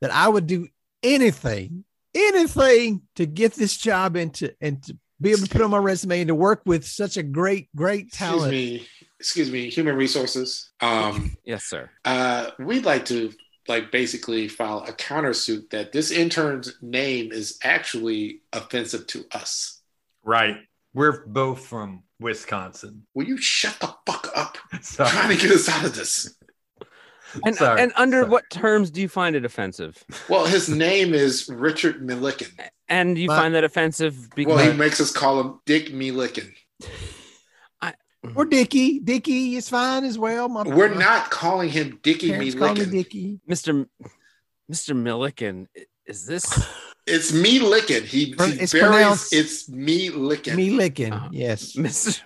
that 0.00 0.12
I 0.12 0.28
would 0.28 0.46
do 0.46 0.68
anything, 1.02 1.84
anything 2.14 3.02
to 3.16 3.26
get 3.26 3.54
this 3.54 3.76
job 3.76 4.14
into 4.14 4.48
to 4.48 4.54
and 4.60 4.80
to 4.84 4.96
be 5.20 5.30
able 5.30 5.42
to 5.42 5.48
put 5.48 5.62
on 5.62 5.70
my 5.70 5.78
resume 5.78 6.20
and 6.20 6.28
to 6.28 6.34
work 6.34 6.62
with 6.66 6.84
such 6.86 7.16
a 7.16 7.22
great, 7.22 7.68
great 7.76 8.12
talent. 8.12 8.52
Excuse 8.52 8.80
talent. 8.80 8.82
me. 8.82 8.88
Excuse 9.20 9.50
me. 9.50 9.70
Human 9.70 9.96
resources. 9.96 10.70
Um, 10.80 11.36
Yes, 11.44 11.64
sir. 11.64 11.88
uh, 12.04 12.50
we'd 12.58 12.84
like 12.84 13.04
to 13.06 13.32
like 13.68 13.90
basically 13.90 14.46
file 14.48 14.84
a 14.86 14.92
countersuit 14.92 15.70
that 15.70 15.90
this 15.92 16.10
intern's 16.10 16.76
name 16.82 17.32
is 17.32 17.58
actually 17.64 18.42
offensive 18.52 19.06
to 19.08 19.24
us. 19.32 19.80
Right. 20.22 20.56
We're 20.92 21.24
both 21.26 21.64
from 21.66 22.02
Wisconsin. 22.20 23.06
Will 23.14 23.24
you 23.26 23.38
shut 23.38 23.76
the 23.80 23.94
fuck 24.06 24.30
up? 24.36 24.58
trying 24.82 25.34
to 25.34 25.40
get 25.40 25.50
us 25.50 25.68
out 25.68 25.84
of 25.84 25.94
this. 25.96 26.36
And 27.44 27.56
Sorry, 27.56 27.80
and 27.80 27.92
under 27.96 28.20
sorry. 28.20 28.30
what 28.30 28.44
terms 28.50 28.90
do 28.92 29.00
you 29.00 29.08
find 29.08 29.34
it 29.34 29.44
offensive? 29.44 30.04
Well, 30.28 30.44
his 30.46 30.68
name 30.68 31.14
is 31.14 31.48
Richard 31.48 32.00
Milliken. 32.04 32.48
And 32.94 33.18
you 33.18 33.26
But- 33.28 33.36
find 33.40 33.54
that 33.56 33.64
offensive 33.64 34.30
because 34.36 34.54
Well, 34.54 34.70
he 34.70 34.76
makes 34.78 35.00
us 35.00 35.10
call 35.10 35.40
him 35.40 35.58
Dick 35.66 35.92
Milliken. 35.92 36.52
Or 38.36 38.46
Dickie. 38.46 39.00
Dickie 39.00 39.56
is 39.56 39.68
fine 39.68 40.02
as 40.02 40.18
well. 40.18 40.48
My 40.48 40.62
We're 40.62 40.88
my 40.94 40.98
not 40.98 41.30
calling 41.30 41.68
him 41.68 41.98
Dickie 42.02 42.30
parents 42.30 42.54
call 42.54 42.68
me 42.68 42.74
Milliken. 42.76 42.90
Dickie. 42.96 43.40
Mr. 43.50 43.86
Mr. 44.72 44.96
Milliken, 44.96 45.68
is 46.06 46.24
this 46.24 46.46
It's 47.06 47.34
me 47.34 47.58
licking. 47.58 48.02
He, 48.04 48.24
he 48.24 48.32
it's 48.32 48.72
buries 48.72 48.88
pronounced- 48.88 49.32
it's 49.34 49.68
me 49.68 50.08
licking. 50.08 50.56
Me 50.56 50.70
licking. 50.70 51.12
Uh-huh. 51.12 51.28
Yes. 51.32 51.74
Mr. 51.76 52.22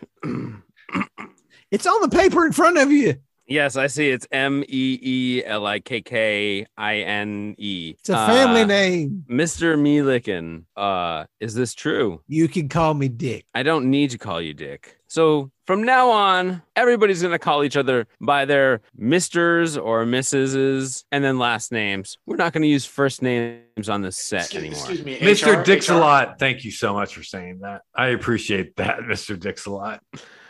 It's 1.73 1.87
on 1.87 2.01
the 2.01 2.09
paper 2.09 2.47
in 2.47 2.53
front 2.53 2.79
of 2.79 2.93
you. 2.93 3.17
Yes, 3.49 3.77
I 3.77 3.87
see. 3.89 4.11
It's 4.11 4.27
M 4.31 4.63
E 4.69 4.99
E 5.03 5.43
L 5.45 5.67
I 5.67 5.81
K 5.81 6.01
K 6.01 6.67
I 6.77 6.97
N 6.99 7.55
E. 7.59 7.95
It's 7.99 8.09
a 8.11 8.15
family 8.27 8.63
Uh, 8.63 8.67
name. 8.67 9.25
Mr. 9.29 9.81
Milliken, 9.81 10.67
uh, 10.77 11.25
is 11.41 11.55
this 11.55 11.75
true? 11.75 12.23
You 12.29 12.49
can 12.49 12.69
call 12.69 12.95
me 12.95 13.09
Dick. 13.09 13.45
I 13.55 13.63
don't 13.63 13.91
need 13.91 14.11
to 14.11 14.19
call 14.19 14.41
you 14.41 14.55
Dick. 14.55 14.95
So 15.11 15.51
from 15.67 15.85
now 15.85 16.11
on, 16.11 16.61
everybody's 16.77 17.23
going 17.23 17.33
to 17.33 17.39
call 17.39 17.65
each 17.65 17.79
other 17.79 18.07
by 18.21 18.45
their 18.45 18.83
Misters 18.95 19.79
or 19.79 20.05
Mrs.'s 20.05 21.05
and 21.11 21.25
then 21.25 21.39
last 21.39 21.73
names. 21.73 22.19
We're 22.27 22.37
not 22.37 22.53
going 22.53 22.61
to 22.63 22.69
use 22.69 22.85
first 22.85 23.23
names 23.23 23.89
on 23.89 24.03
this 24.03 24.19
set 24.19 24.43
excuse, 24.43 24.63
anymore. 24.63 24.79
excuse 24.79 25.05
me, 25.05 25.19
Mr. 25.19 25.61
HR, 25.61 25.63
Dix-a-lot, 25.65 26.39
thank 26.39 26.63
you 26.63 26.71
so 26.71 26.93
much 26.93 27.15
for 27.15 27.23
saying 27.23 27.61
that. 27.63 27.83
I 27.95 28.09
appreciate 28.09 28.77
that, 28.77 28.99
Mr. 29.03 29.39
Dix-a-lot. 29.41 30.03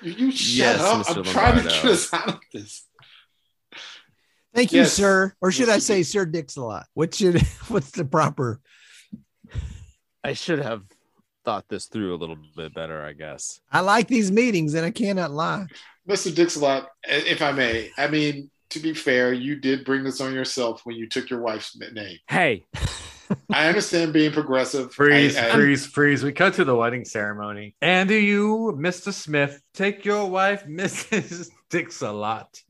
You, 0.03 0.13
you 0.13 0.31
shut 0.33 0.57
Yes, 0.57 0.81
up. 0.81 1.07
Mr. 1.07 1.17
I'm 1.19 1.25
trying 1.25 1.57
to 1.63 1.63
get 1.69 1.85
us 1.85 2.13
out 2.13 2.29
of 2.29 2.41
this. 2.53 2.85
Thank 4.59 4.73
you, 4.73 4.81
Yes. 4.81 4.93
sir. 4.95 5.33
Or 5.41 5.53
should 5.53 5.69
I 5.69 5.79
say 5.79 6.03
Sir 6.03 6.25
Dix 6.25 6.57
a 6.57 6.63
lot? 6.65 6.87
What 6.95 7.15
should 7.15 7.41
what's 7.69 7.93
the 7.93 8.05
proper? 8.05 8.61
I 10.25 10.33
should 10.33 10.59
have 10.59 10.83
thought 11.45 11.65
this 11.69 11.87
through 11.87 12.13
a 12.13 12.19
little 12.19 12.37
bit 12.57 12.75
better, 12.75 13.01
I 13.01 13.13
guess. 13.13 13.61
I 13.71 13.81
like 13.81 14.09
these 14.09 14.33
meetings 14.33 14.75
and 14.75 14.85
I 14.85 14.91
cannot 14.91 15.31
lie. 15.31 15.67
Mr. 16.09 16.33
Dixalot, 16.33 16.87
if 17.07 17.41
I 17.41 17.53
may, 17.53 17.91
I 17.97 18.09
mean, 18.09 18.51
to 18.71 18.81
be 18.81 18.95
fair, 18.95 19.33
you 19.33 19.55
did 19.55 19.85
bring 19.85 20.03
this 20.03 20.21
on 20.21 20.35
yourself 20.35 20.81
when 20.85 20.97
you 20.97 21.09
took 21.09 21.31
your 21.31 21.41
wife's 21.41 21.79
name. 21.93 22.19
Hey, 22.29 22.65
I 23.53 23.69
understand 23.69 24.13
being 24.13 24.33
progressive. 24.33 24.93
Freeze, 24.93 25.37
I- 25.37 25.51
I- 25.51 25.53
freeze, 25.53 25.87
freeze. 25.87 26.25
We 26.25 26.33
cut 26.33 26.55
to 26.55 26.65
the 26.65 26.75
wedding 26.75 27.05
ceremony. 27.05 27.77
And 27.81 28.09
do 28.09 28.17
you, 28.17 28.75
Mr. 28.77 29.13
Smith, 29.13 29.63
take 29.73 30.05
your 30.05 30.29
wife, 30.29 30.65
Mrs. 30.69 31.49
Dix-a-lot, 31.71 32.61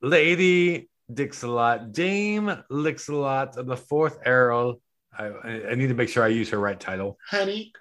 Lady 0.00 0.87
Dix-a-lot, 1.12 1.92
Dame 1.92 2.62
Lix-a-lot 2.70 3.56
of 3.56 3.66
the 3.66 3.76
fourth 3.76 4.18
Earl. 4.26 4.80
I, 5.16 5.26
I 5.26 5.50
I 5.70 5.74
need 5.74 5.88
to 5.88 5.94
make 5.94 6.08
sure 6.08 6.22
I 6.22 6.28
use 6.28 6.50
her 6.50 6.58
right 6.58 6.78
title. 6.78 7.18
Honey, 7.28 7.72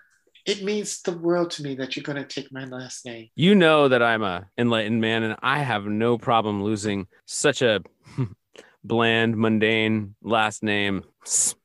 it 0.46 0.64
means 0.64 1.02
the 1.02 1.12
world 1.12 1.52
to 1.52 1.64
me 1.64 1.76
that 1.76 1.96
you're 1.96 2.04
going 2.04 2.18
to 2.18 2.24
take 2.26 2.52
my 2.52 2.64
last 2.66 3.06
name. 3.06 3.28
you 3.36 3.54
know 3.54 3.90
that 3.90 4.02
I'm 4.02 4.24
a 4.24 4.48
enlightened 4.58 5.02
man 5.02 5.24
and 5.24 5.36
I 5.42 5.60
have 5.60 5.86
no 5.86 6.18
problem 6.18 6.64
losing 6.64 7.08
such 7.26 7.62
a 7.62 7.82
bland, 8.84 9.36
mundane 9.38 10.16
last 10.24 10.64
name, 10.64 11.04
S- 11.26 11.56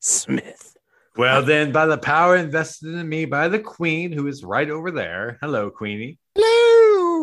Smith. 0.00 0.76
Well, 1.16 1.44
then, 1.44 1.72
by 1.72 1.86
the 1.86 1.98
power 1.98 2.36
invested 2.36 2.94
in 2.94 3.08
me 3.08 3.26
by 3.26 3.48
the 3.48 3.58
Queen, 3.60 4.12
who 4.12 4.26
is 4.26 4.42
right 4.42 4.68
over 4.68 4.90
there. 4.90 5.38
Hello, 5.42 5.70
Queenie. 5.70 6.18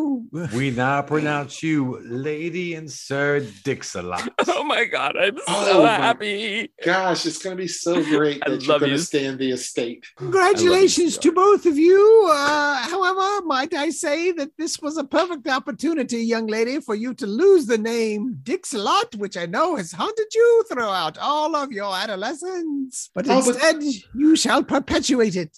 Hello. 0.00 0.22
We 0.54 0.70
now 0.70 1.02
pronounce 1.02 1.62
you 1.62 2.00
Lady 2.04 2.74
and 2.74 2.90
Sir 2.90 3.40
Dix-a-lot. 3.64 4.28
Oh 4.48 4.64
my 4.64 4.84
god, 4.84 5.16
I'm 5.16 5.36
so 5.38 5.42
Oh 5.48 5.86
happy. 5.86 6.70
Gosh, 6.84 7.26
it's 7.26 7.38
going 7.42 7.56
to 7.56 7.60
be 7.62 7.68
so 7.68 7.94
great 8.04 8.42
I 8.46 8.50
that 8.50 8.62
you're 8.62 8.72
love 8.72 8.80
going 8.80 8.92
you. 8.92 8.98
to 8.98 9.02
stay 9.02 9.24
in 9.24 9.36
the 9.38 9.50
estate. 9.50 10.06
Congratulations 10.16 11.18
I 11.18 11.20
to 11.22 11.32
both 11.32 11.66
of 11.66 11.76
you. 11.78 12.28
Uh, 12.32 12.76
however, 12.92 13.44
might 13.46 13.74
I 13.74 13.90
say 13.90 14.32
that 14.32 14.50
this 14.58 14.80
was 14.80 14.96
a 14.96 15.04
perfect 15.04 15.48
opportunity, 15.48 16.18
young 16.18 16.46
lady, 16.46 16.80
for 16.80 16.94
you 16.94 17.14
to 17.14 17.26
lose 17.26 17.66
the 17.66 17.78
name 17.78 18.38
Dix-a-lot, 18.42 19.14
which 19.16 19.36
I 19.36 19.46
know 19.46 19.76
has 19.76 19.92
haunted 19.92 20.32
you 20.34 20.64
throughout 20.68 21.18
all 21.18 21.56
of 21.56 21.72
your 21.72 21.92
adolescence. 21.94 23.10
But 23.14 23.26
Oh, 23.28 23.40
but- 23.40 23.48
instead, 23.48 23.82
you 24.14 24.36
shall 24.36 24.62
perpetuate 24.62 25.36
it. 25.36 25.56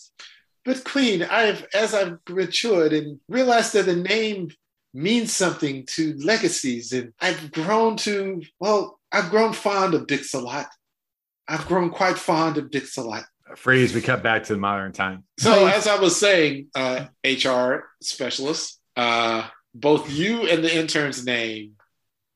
But 0.64 0.84
Queen, 0.84 1.22
I've 1.22 1.66
as 1.74 1.94
I've 1.94 2.18
matured 2.28 2.92
and 2.92 3.18
realized 3.28 3.72
that 3.72 3.86
the 3.86 3.96
name 3.96 4.50
means 4.94 5.32
something 5.32 5.86
to 5.86 6.16
legacies, 6.18 6.92
and 6.92 7.12
I've 7.20 7.50
grown 7.52 7.96
to 7.98 8.42
well, 8.60 9.00
I've 9.10 9.30
grown 9.30 9.52
fond 9.52 9.94
of 9.94 10.06
Dix 10.06 10.34
a 10.34 10.40
lot. 10.40 10.66
I've 11.48 11.66
grown 11.66 11.90
quite 11.90 12.18
fond 12.18 12.58
of 12.58 12.70
Dix 12.70 12.96
a 12.96 13.02
lot. 13.02 13.24
Freeze, 13.56 13.94
we 13.94 14.00
cut 14.00 14.22
back 14.22 14.44
to 14.44 14.54
the 14.54 14.58
modern 14.58 14.92
time. 14.92 15.24
So 15.38 15.66
as 15.66 15.86
I 15.86 15.98
was 15.98 16.18
saying, 16.18 16.68
uh, 16.74 17.06
HR 17.24 17.90
specialist, 18.00 18.80
uh, 18.96 19.46
both 19.74 20.10
you 20.10 20.48
and 20.48 20.64
the 20.64 20.74
intern's 20.74 21.24
name 21.24 21.72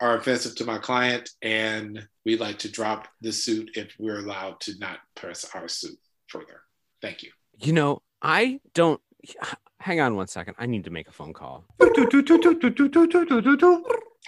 are 0.00 0.16
offensive 0.16 0.56
to 0.56 0.64
my 0.64 0.78
client, 0.78 1.30
and 1.40 2.06
we'd 2.25 2.40
like 2.40 2.59
to 2.61 2.71
drop 2.71 3.09
the 3.21 3.33
suit 3.33 3.71
if 3.76 3.95
we're 3.99 4.18
allowed 4.18 4.61
to 4.61 4.78
not 4.78 4.99
press 5.14 5.49
our 5.54 5.68
suit 5.68 5.99
further. 6.28 6.61
Thank 7.00 7.23
you. 7.23 7.30
You 7.59 7.73
know, 7.73 8.02
I 8.26 8.61
don't. 8.75 9.00
Hang 9.80 10.00
on 10.00 10.16
one 10.16 10.26
second. 10.26 10.54
I 10.59 10.66
need 10.66 10.85
to 10.85 10.90
make 10.90 11.06
a 11.06 11.12
phone 11.12 11.33
call. 11.33 11.64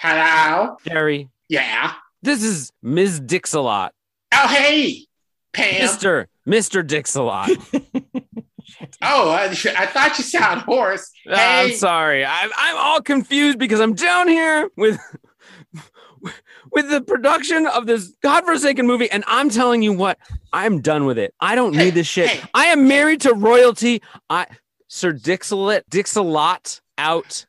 Hello. 0.01 0.77
Jerry, 0.87 1.29
Yeah. 1.49 1.95
this 2.23 2.45
is 2.45 2.71
Ms. 2.83 3.19
Dix-a-lot. 3.21 3.93
Oh, 4.33 4.47
hey, 4.49 5.07
Pam. 5.53 5.81
Mr. 5.89 6.27
Mr. 6.47 6.87
Dix-a-lot. 6.87 7.51
Oh, 9.03 9.31
I, 9.31 9.45
I 9.47 9.87
thought 9.87 10.15
you 10.19 10.25
sound 10.25 10.61
hoarse. 10.61 11.11
Ah, 11.29 11.61
I'm 11.63 11.73
sorry. 11.73 12.25
I'm 12.25 12.51
I'm 12.57 12.77
all 12.77 13.01
confused 13.01 13.59
because 13.59 13.81
I'm 13.81 13.95
down 13.95 14.29
here 14.29 14.71
with 14.77 15.01
with 16.73 16.89
the 16.91 17.01
production 17.01 17.67
of 17.67 17.87
this 17.87 18.15
godforsaken 18.23 18.87
movie, 18.87 19.11
and 19.11 19.25
I'm 19.27 19.51
telling 19.51 19.83
you 19.83 19.93
what, 19.93 20.19
I'm 20.53 20.81
done 20.81 21.05
with 21.07 21.19
it. 21.19 21.35
I 21.41 21.55
don't 21.55 21.75
Hey, 21.75 21.87
need 21.87 21.95
this 21.95 22.07
shit. 22.07 22.29
hey, 22.29 22.41
I 22.55 22.67
am 22.67 22.89
married 22.89 23.21
to 23.23 23.35
royalty. 23.35 24.03
I 24.31 24.47
Sir 24.89 25.13
Dixalat 25.13 25.83
Dixalot 25.91 26.81
out 26.97 27.47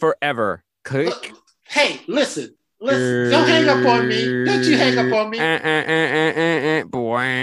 forever. 0.00 0.64
Click. 0.84 1.06
Look, 1.06 1.32
hey, 1.66 2.00
listen, 2.06 2.54
listen. 2.80 3.30
Don't 3.30 3.46
hang 3.46 3.68
up 3.68 3.84
on 3.86 4.08
me. 4.08 4.24
Don't 4.44 4.64
you 4.64 4.76
hang 4.76 4.98
up 4.98 5.12
on 5.12 5.30
me. 5.30 5.38
Uh, 5.38 5.42
uh, 5.42 6.84
uh, 6.84 6.84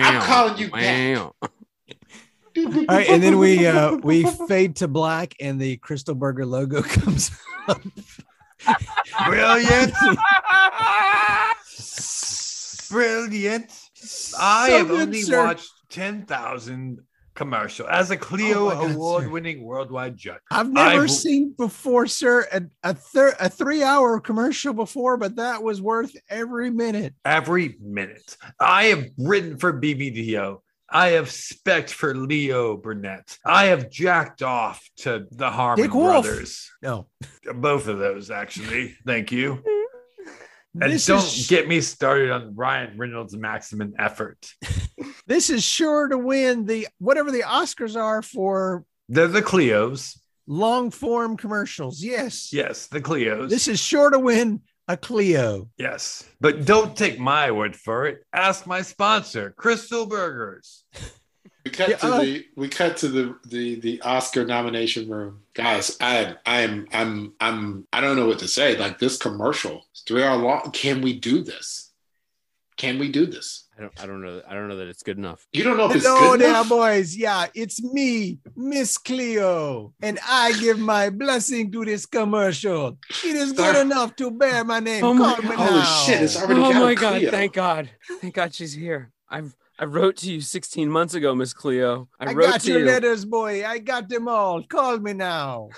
I'm 0.03 0.22
calling 0.22 0.58
you 0.58 0.72
back. 0.72 1.17
All 2.58 2.86
right, 2.88 3.10
and 3.10 3.22
then 3.22 3.38
we 3.38 3.67
uh 3.67 3.96
we 3.98 4.24
fade 4.48 4.77
to 4.77 4.88
black, 4.88 5.36
and 5.41 5.60
the 5.60 5.75
Crystal 5.77 6.15
Burger 6.15 6.46
logo 6.46 6.82
comes 6.84 7.32
up. 7.67 7.82
Brilliant. 9.27 9.93
Brilliant. 12.89 13.72
I 14.39 14.69
have 14.69 14.88
good, 14.88 15.01
only 15.07 15.22
sir. 15.22 15.43
watched 15.45 15.69
10,000 15.89 17.00
commercial 17.34 17.88
as 17.88 18.12
a 18.12 18.17
Clio 18.17 18.60
Oh 18.60 18.65
my 18.67 18.74
God, 18.75 18.88
sir. 18.89 18.93
award 18.95 19.31
winning 19.31 19.63
worldwide 19.63 20.15
judge. 20.15 20.39
I've 20.51 20.72
never 20.72 21.01
I've- 21.03 21.10
seen 21.12 21.53
before, 21.57 22.07
sir, 22.07 22.48
a 22.53 22.62
a, 22.84 22.93
thir- 22.93 23.36
a 23.39 23.50
three 23.50 23.84
hour 23.84 24.19
commercial 24.19 24.74
before, 24.74 25.17
but 25.17 25.36
that 25.36 25.62
was 25.62 25.81
worth 25.81 26.15
every 26.29 26.69
minute. 26.69 27.13
Every 27.25 27.75
minute. 27.81 28.38
I 28.60 28.86
have 28.86 29.05
written 29.17 29.57
for 29.57 29.74
BBDO. 29.74 30.60
I 30.89 31.10
have 31.10 31.32
spec 31.32 31.89
for 31.89 32.13
Leo 32.15 32.77
Burnett. 32.77 33.38
I 33.46 33.65
have 33.65 33.89
jacked 33.89 34.44
off 34.44 34.88
to 34.98 35.25
the 35.32 35.50
Harmon 35.50 35.89
brothers. 35.89 36.70
No, 36.82 37.08
Both 37.56 37.88
of 37.88 37.98
those, 37.98 38.30
actually. 38.32 38.96
Thank 39.06 39.32
you. 39.32 39.63
And 40.82 40.92
this 40.92 41.06
don't 41.06 41.25
get 41.48 41.70
me 41.70 41.80
started 41.80 42.32
on 42.32 42.54
Ryan 42.54 42.98
Reynolds' 42.98 43.34
maximum 43.38 43.94
effort. 43.98 44.51
this 45.25 45.50
is 45.50 45.63
sure 45.63 46.10
to 46.10 46.18
win 46.18 46.65
the 46.65 46.89
whatever 46.98 47.32
the 47.32 47.44
Oscars 47.44 47.96
are 47.96 48.22
for 48.22 48.84
They're 49.08 49.30
the 49.30 49.42
Clios. 49.42 50.20
long 50.48 50.92
form 50.92 51.38
commercials. 51.38 52.04
Yes, 52.04 52.51
Yes, 52.51 52.88
the 52.88 53.00
Clios. 53.00 53.50
this 53.50 53.70
is 53.70 53.80
sure 53.80 54.10
to 54.10 54.20
win 54.20 54.63
a 54.88 54.98
Clio. 54.98 55.70
yes. 55.77 56.24
But 56.39 56.65
don't 56.65 56.96
take 56.96 57.20
my 57.20 57.51
word 57.51 57.75
for 57.75 58.06
it. 58.06 58.24
Ask 58.34 58.68
my 58.68 58.82
sponsor, 58.82 59.51
Crystal 59.58 60.06
Burgers. 60.06 60.84
We 61.65 61.72
cut 61.72 61.89
Yeah, 61.89 61.98
to 61.98 62.06
uh, 62.08 62.20
the 62.22 62.46
we 62.56 62.70
cut 62.70 62.96
to 62.98 63.08
the, 63.08 63.36
the 63.48 63.80
the 63.80 64.01
Oscar 64.01 64.46
nomination 64.46 65.10
room. 65.10 65.42
Guys, 65.56 65.98
I 66.00 66.36
I'm 66.46 66.88
I'm 66.94 67.34
I'm 67.39 67.88
I 67.92 68.01
don't 68.01 68.15
know 68.15 68.27
what 68.27 68.38
to 68.39 68.48
say. 68.48 68.77
Like 68.77 69.00
this 69.00 69.18
commercial, 69.18 69.82
it's 69.92 70.01
three 70.01 70.22
hour 70.22 70.38
long. 70.38 70.70
Can 70.72 71.01
we 71.01 71.20
do 71.20 71.44
this? 71.44 71.85
Can 72.77 73.00
we 73.00 73.10
do 73.10 73.25
this? 73.25 73.67
I 73.77 73.82
don't 73.82 73.94
I 73.98 74.05
don't 74.05 74.22
know 74.22 74.41
I 74.48 74.53
don't 74.53 74.67
know 74.67 74.75
that 74.77 74.88
it's 74.88 75.01
good 75.03 75.17
enough. 75.17 75.46
You 75.53 75.63
don't 75.63 75.77
know 75.77 75.86
if 75.89 75.96
it's 75.96 76.05
Hello 76.05 76.32
good 76.32 76.41
there, 76.41 76.50
enough. 76.50 76.70
boys. 76.70 77.15
Yeah, 77.15 77.48
it's 77.55 77.82
me, 77.82 78.39
Miss 78.55 78.98
Cleo, 78.98 79.94
and 80.01 80.20
I 80.27 80.51
give 80.60 80.77
my 80.79 81.10
blessing 81.10 81.72
to 81.72 81.86
this 81.86 82.05
commercial. 82.05 82.98
It 83.24 83.36
is 83.36 83.53
good 83.53 83.77
enough 83.77 84.15
to 84.17 84.29
bear 84.32 84.63
my 84.65 84.79
name. 84.82 85.03
Oh 85.05 85.13
my 85.13 85.36
Call 85.36 85.44
me 85.50 85.55
Holy 85.55 85.70
now. 85.70 86.05
shit! 86.05 86.22
It's 86.22 86.36
already 86.36 86.60
oh 86.62 86.74
my 86.74 86.96
god, 86.96 87.20
Cleo. 87.20 87.32
thank 87.32 87.53
God. 87.53 87.89
Thank 88.20 88.36
God 88.36 88.53
she's 88.53 88.74
here. 88.74 89.12
I've 89.29 89.55
I 89.77 89.86
wrote 89.86 90.15
to 90.17 90.32
you 90.32 90.39
16 90.39 90.89
months 90.89 91.15
ago, 91.15 91.36
Miss 91.36 91.53
Cleo. 91.53 92.08
I, 92.20 92.29
I 92.29 92.34
wrote 92.34 92.46
got 92.51 92.62
to 92.62 92.72
your 92.72 92.79
you. 92.79 92.86
letters, 92.86 93.25
boy. 93.25 93.65
I 93.65 93.79
got 93.79 94.08
them 94.08 94.27
all. 94.29 94.63
Call 94.63 95.00
me 95.00 95.12
now. 95.13 95.70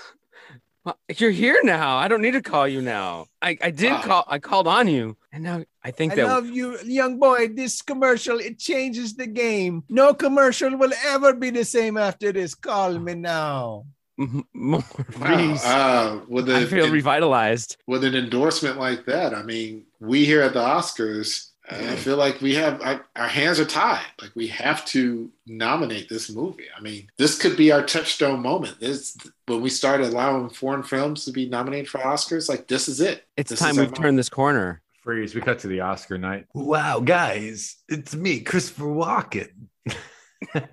Well, 0.84 0.96
You're 1.16 1.32
here 1.32 1.60
now. 1.64 1.96
I 1.96 2.06
don't 2.08 2.22
need 2.22 2.30
to 2.32 2.40
call 2.42 2.68
you 2.68 2.80
now. 2.80 3.26
I, 3.42 3.58
I 3.60 3.70
did 3.72 3.90
Wow. 3.90 4.02
call 4.02 4.24
I 4.28 4.38
called 4.38 4.68
on 4.68 4.86
you. 4.88 5.16
And 5.32 5.42
now 5.42 5.64
I 5.88 5.90
think 5.90 6.12
I 6.12 6.16
that 6.16 6.26
love 6.26 6.46
you, 6.46 6.78
young 6.84 7.18
boy. 7.18 7.48
This 7.48 7.80
commercial, 7.82 8.38
it 8.38 8.58
changes 8.58 9.14
the 9.14 9.26
game. 9.26 9.84
No 9.88 10.12
commercial 10.12 10.76
will 10.76 10.92
ever 11.06 11.32
be 11.34 11.48
the 11.50 11.64
same 11.64 11.96
after 11.96 12.30
this. 12.32 12.54
Call 12.54 12.98
me 12.98 13.14
now. 13.14 13.86
m- 14.18 14.44
more 14.52 14.84
Wow. 15.18 15.36
Reese, 15.36 15.64
Uh, 15.64 16.20
with, 16.28 16.50
I 16.50 16.60
a, 16.60 16.66
feel 16.66 16.90
revitalized. 16.90 17.76
with 17.86 18.04
an 18.04 18.14
endorsement 18.14 18.78
like 18.78 19.06
that, 19.06 19.32
I 19.34 19.42
mean, 19.42 19.84
we 20.00 20.24
here 20.26 20.42
at 20.42 20.52
the 20.52 20.60
Oscars, 20.60 21.46
I 21.70 21.96
feel 21.96 22.16
like 22.16 22.40
we 22.40 22.54
have 22.54 22.80
our, 22.80 23.04
our 23.14 23.28
hands 23.28 23.60
are 23.60 23.64
tied. 23.66 24.06
Like 24.22 24.32
we 24.34 24.46
have 24.48 24.84
to 24.86 25.30
nominate 25.46 26.08
this 26.08 26.30
movie. 26.30 26.64
I 26.76 26.80
mean, 26.80 27.10
this 27.18 27.38
could 27.38 27.56
be 27.58 27.70
our 27.72 27.82
touchstone 27.82 28.40
moment. 28.40 28.80
This 28.80 29.16
when 29.46 29.60
we 29.60 29.68
start 29.68 30.00
allowing 30.00 30.48
foreign 30.48 30.82
films 30.82 31.26
to 31.26 31.30
be 31.32 31.46
nominated 31.46 31.88
for 31.90 31.98
Oscars. 32.00 32.48
Like 32.48 32.68
this 32.68 32.88
is 32.88 33.00
it. 33.02 33.24
It's 33.36 33.50
This 33.50 33.60
time 33.60 33.76
we've 33.76 33.92
turned 33.92 34.18
this 34.18 34.30
corner. 34.30 34.80
Freeze. 35.08 35.34
We 35.34 35.40
cut 35.40 35.58
to 35.60 35.68
the 35.68 35.80
Oscar 35.80 36.18
night. 36.18 36.44
Wow, 36.52 37.00
guys, 37.00 37.76
it's 37.88 38.14
me, 38.14 38.40
Christopher 38.40 38.84
Walken. 38.84 39.48
and 40.54 40.66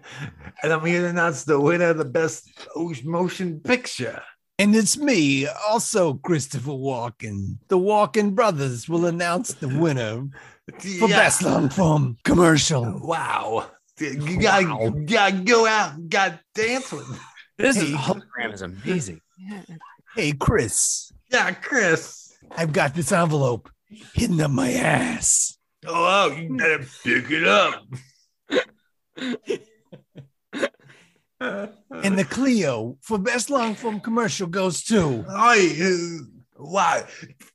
I'm 0.74 0.86
here 0.86 1.04
to 1.04 1.08
announce 1.08 1.46
the 1.46 1.58
winner 1.58 1.92
of 1.92 1.98
the 2.00 2.04
best 2.04 2.50
motion 3.06 3.62
picture. 3.62 4.22
And 4.60 4.76
it's 4.76 4.98
me, 4.98 5.48
also 5.48 6.16
Christopher 6.16 6.72
Walken. 6.72 7.60
The 7.70 7.78
Walken 7.78 8.36
brothers 8.36 8.90
will 8.90 9.06
announce 9.06 9.54
the 9.54 9.70
winner 9.70 10.28
for 10.82 11.08
Yeah. 11.08 11.16
best 11.18 11.42
long 11.42 11.70
form 11.70 12.18
commercial. 12.26 13.00
Wow. 13.02 13.72
You 14.02 14.42
gotta, 14.42 14.66
Wow. 14.68 14.90
gotta 15.06 15.36
go 15.46 15.66
out 15.66 15.94
and 15.94 16.10
gotta 16.10 16.42
dance 16.54 16.92
with 16.92 17.08
me. 17.08 17.16
This 17.58 17.78
Hey. 17.78 17.84
is 17.84 17.96
hologram 17.96 18.54
is 18.54 18.62
amazing. 18.62 19.22
Hey, 20.14 20.34
Chris, 20.34 21.10
Yeah, 21.32 21.52
Chris. 21.54 22.34
I've 22.58 22.74
got 22.74 22.94
this 22.94 23.14
envelope 23.14 23.70
hidden 23.90 24.42
up 24.42 24.52
my 24.52 24.72
ass. 24.74 25.58
Oh, 25.86 26.32
you 26.32 26.56
better 26.58 26.86
pick 27.04 27.30
it 27.30 27.48
up. 27.48 27.84
And 31.92 32.18
the 32.18 32.26
Clio 32.26 32.98
for 33.02 33.18
best 33.18 33.50
long 33.50 33.76
form 33.76 34.00
commercial 34.00 34.48
goes 34.48 34.84
to. 34.86 35.26
I, 35.30 36.20
wow. 36.58 37.04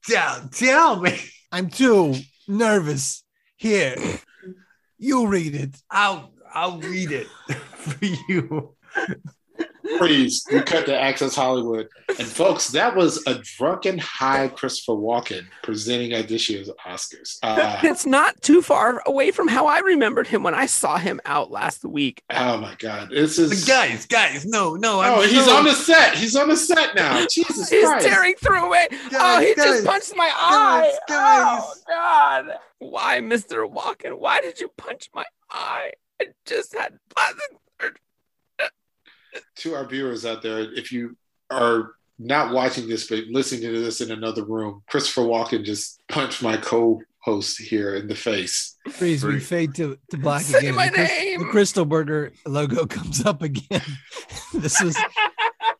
Tell, 0.06 0.48
tell 0.52 1.00
me. 1.00 1.18
I'm 1.52 1.68
too 1.68 2.14
nervous. 2.46 3.24
Here, 3.56 3.96
you 4.96 5.26
read 5.26 5.54
it. 5.54 5.76
I'll, 5.90 6.32
I'll 6.54 6.78
read 6.78 7.10
it 7.10 7.26
for 7.56 8.04
you. 8.04 8.74
Please, 9.98 10.44
we 10.52 10.60
cut 10.62 10.86
to 10.86 10.98
Access 10.98 11.34
Hollywood. 11.34 11.88
And 12.08 12.26
folks, 12.26 12.68
that 12.68 12.94
was 12.96 13.22
a 13.26 13.34
drunken 13.56 13.98
high 13.98 14.48
Christopher 14.48 14.92
Walken 14.92 15.46
presenting 15.62 16.12
at 16.12 16.28
this 16.28 16.48
year's 16.48 16.70
Oscars. 16.86 17.38
Uh, 17.42 17.80
it's 17.82 18.06
not 18.06 18.40
too 18.42 18.62
far 18.62 19.02
away 19.06 19.30
from 19.30 19.48
how 19.48 19.66
I 19.66 19.78
remembered 19.80 20.26
him 20.26 20.42
when 20.42 20.54
I 20.54 20.66
saw 20.66 20.96
him 20.98 21.20
out 21.24 21.50
last 21.50 21.84
week. 21.84 22.22
oh 22.30 22.56
my 22.58 22.74
God. 22.78 23.10
This 23.10 23.38
is 23.38 23.64
Guys, 23.64 24.06
guys, 24.06 24.46
no, 24.46 24.74
no. 24.74 24.98
Oh, 24.98 25.22
I'm 25.22 25.28
he's 25.28 25.44
so- 25.44 25.56
on 25.56 25.64
the 25.64 25.72
set. 25.74 26.14
He's 26.14 26.36
on 26.36 26.48
the 26.48 26.56
set 26.56 26.94
now. 26.94 27.26
Jesus 27.30 27.68
He's 27.70 27.84
Christ. 27.84 28.04
He's 28.06 28.14
tearing 28.14 28.34
through 28.36 28.74
it. 28.74 28.92
oh, 29.14 29.40
he 29.40 29.54
guys, 29.54 29.64
just 29.66 29.84
punched 29.86 30.12
my 30.16 30.30
eye. 30.34 30.92
guys. 31.08 31.62
Oh 31.62 31.74
God! 31.88 32.46
Why, 32.78 33.20
Mister 33.20 33.66
Walken? 33.66 34.18
Why 34.18 34.40
did 34.40 34.60
you 34.60 34.70
punch 34.76 35.10
my 35.14 35.24
eye? 35.50 35.92
I 36.20 36.26
just 36.46 36.74
had 36.74 36.98
plastic 37.14 37.40
surgery. 37.40 37.58
To 39.56 39.74
our 39.74 39.86
viewers 39.86 40.24
out 40.24 40.42
there, 40.42 40.60
if 40.60 40.92
you 40.92 41.16
are 41.50 41.92
not 42.18 42.52
watching 42.52 42.86
this 42.86 43.08
but 43.08 43.24
listening 43.30 43.62
to 43.62 43.80
this 43.80 44.00
in 44.00 44.10
another 44.10 44.44
room, 44.44 44.82
Christopher 44.88 45.22
Walken 45.22 45.64
just 45.64 46.00
punched 46.08 46.42
my 46.42 46.56
co-host 46.56 47.58
here 47.60 47.94
in 47.96 48.08
the 48.08 48.14
face. 48.14 48.76
Freeze, 48.90 49.24
we 49.24 49.40
fade 49.40 49.74
to, 49.76 49.98
to 50.10 50.18
black 50.18 50.42
Say 50.42 50.58
again. 50.58 50.74
my 50.74 50.88
the, 50.90 50.98
name. 50.98 51.40
the 51.40 51.46
Crystal 51.46 51.84
Burger 51.84 52.32
logo 52.46 52.86
comes 52.86 53.24
up 53.24 53.42
again. 53.42 53.82
this 54.54 54.80
was 54.82 54.96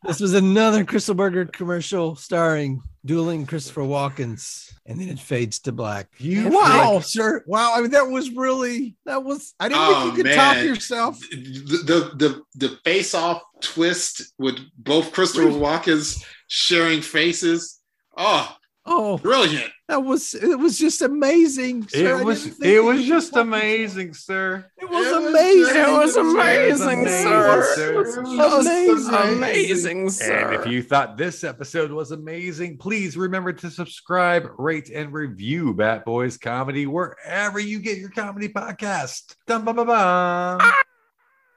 this 0.04 0.20
was 0.20 0.32
another 0.34 0.84
Crystal 0.84 1.14
Burger 1.14 1.44
commercial 1.44 2.16
starring 2.16 2.82
dueling 3.04 3.46
Christopher 3.46 3.82
Walkens, 3.82 4.72
and 4.86 5.00
then 5.00 5.08
it 5.08 5.18
fades 5.18 5.58
to 5.60 5.72
black. 5.72 6.08
You 6.18 6.48
Wow, 6.50 7.00
sir! 7.00 7.42
Wow, 7.46 7.74
I 7.74 7.80
mean 7.80 7.90
that 7.92 8.08
was 8.08 8.30
really 8.30 8.96
that 9.06 9.24
was. 9.24 9.54
I 9.58 9.68
didn't 9.68 9.82
Oh, 9.82 9.92
think 10.04 10.16
you 10.18 10.24
could 10.24 10.34
top 10.34 10.56
yourself. 10.56 11.18
The 11.30 12.12
the 12.16 12.42
the, 12.56 12.68
the 12.68 12.76
face-off 12.84 13.42
twist 13.60 14.32
with 14.38 14.58
both 14.76 15.12
Christopher 15.12 15.48
Walken's 15.48 16.24
sharing 16.48 17.02
faces. 17.02 17.78
Oh, 18.16 18.54
Oh, 18.86 19.18
brilliant. 19.18 19.70
That 19.90 20.04
was 20.04 20.34
it 20.34 20.56
was 20.58 20.78
just 20.78 21.02
amazing. 21.02 21.86
sir. 21.88 22.20
It 22.20 22.24
was 22.24 22.46
it 22.60 22.82
was 22.82 23.04
just 23.04 23.34
amazing, 23.36 24.14
sir. 24.14 24.64
It 24.78 24.88
was 24.88 25.06
It 25.06 25.14
was 25.20 25.28
amazing. 25.30 25.76
It 25.76 25.92
was 25.92 26.16
amazing, 26.16 27.00
amazing, 27.00 27.24
sir. 27.24 27.72
sir. 27.74 27.92
It 27.92 27.96
was 27.98 28.16
It 28.16 28.22
was 28.24 28.36
just 28.36 29.08
amazing. 29.08 29.34
amazing, 29.36 30.10
sir. 30.10 30.52
And 30.52 30.54
if 30.60 30.66
you 30.66 30.82
thought 30.82 31.16
this 31.18 31.42
episode 31.44 31.90
was 31.90 32.12
amazing, 32.12 32.78
please 32.78 33.16
remember 33.16 33.52
to 33.52 33.68
subscribe, 33.70 34.48
rate, 34.58 34.90
and 34.90 35.12
review 35.12 35.74
Bat 35.74 36.04
Boys 36.04 36.36
Comedy 36.38 36.86
wherever 36.86 37.58
you 37.58 37.80
get 37.80 37.98
your 37.98 38.10
comedy 38.10 38.48
podcast. 38.48 39.34
Dum 39.46 39.64
ba 39.64 39.74
ba 39.74 39.84
ba. 39.84 40.72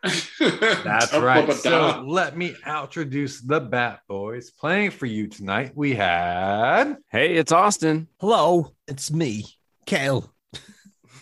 That's 0.04 1.13
right. 1.13 1.52
So 1.54 2.04
let 2.06 2.36
me 2.36 2.56
introduce 2.68 3.39
the 3.39 3.62
Bat 3.62 4.02
Boys. 4.08 4.52
Playing 4.52 4.92
for 4.92 5.06
you 5.06 5.28
tonight, 5.28 5.72
we 5.76 5.96
had. 5.96 6.98
Hey, 7.10 7.36
it's 7.36 7.54
Austin. 7.54 8.10
Hello, 8.20 8.74
it's 8.88 9.12
me, 9.12 9.46
Kale. 9.86 10.30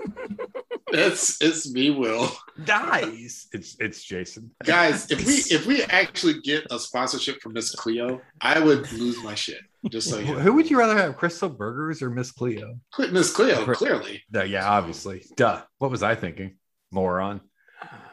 it's 0.93 1.43
it's 1.43 1.73
me, 1.73 1.91
Will. 1.91 2.31
Dies. 2.65 3.49
It's 3.53 3.77
it's 3.81 4.05
Jason. 4.05 4.53
Guys, 4.63 5.11
if 5.11 5.27
we 5.27 5.35
if 5.55 5.67
we 5.67 5.83
actually 5.85 6.41
get 6.41 6.65
a 6.71 6.79
sponsorship 6.79 7.43
from 7.43 7.55
Miss 7.55 7.75
Cleo, 7.75 8.21
I 8.41 8.61
would 8.61 8.91
lose 8.93 9.21
my 9.25 9.35
shit. 9.35 9.63
Just 9.89 10.09
so 10.09 10.19
you 10.19 10.33
know. 10.33 10.39
Who 10.39 10.53
would 10.55 10.71
you 10.71 10.79
rather 10.79 10.97
have, 10.97 11.17
Crystal 11.17 11.49
Burgers 11.49 12.03
or 12.03 12.09
Miss 12.09 12.31
Cleo? 12.31 12.79
Miss 13.11 13.33
Cleo, 13.33 13.65
clearly. 13.75 14.23
Yeah, 14.33 14.67
obviously. 14.67 15.25
Duh. 15.37 15.61
What 15.79 15.91
was 15.91 16.03
I 16.03 16.15
thinking? 16.15 16.57
Moron. 16.93 17.41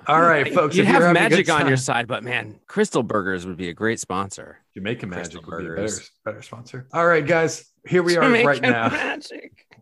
All 0.08 0.22
right, 0.22 0.54
folks. 0.54 0.76
You 0.76 0.84
if 0.84 0.90
have 0.90 1.14
magic 1.14 1.46
good 1.46 1.52
on 1.52 1.68
your 1.68 1.78
side, 1.78 2.08
but 2.08 2.24
man, 2.24 2.60
Crystal 2.68 3.04
Burgers 3.04 3.46
would 3.46 3.58
be 3.58 3.70
a 3.70 3.74
great 3.74 4.00
sponsor. 4.00 4.60
Jamaican 4.74 5.10
Crystal 5.10 5.42
Magic 5.42 5.52
would 5.52 5.60
be 5.60 5.72
a 5.72 5.76
better, 5.76 6.02
better 6.26 6.42
sponsor. 6.42 6.88
All 6.94 7.06
right, 7.06 7.26
guys. 7.26 7.66
Here 7.88 8.04
we 8.04 8.18
are 8.18 8.30
right 8.44 8.62
now. 8.62 8.90
Magic. 8.90 9.66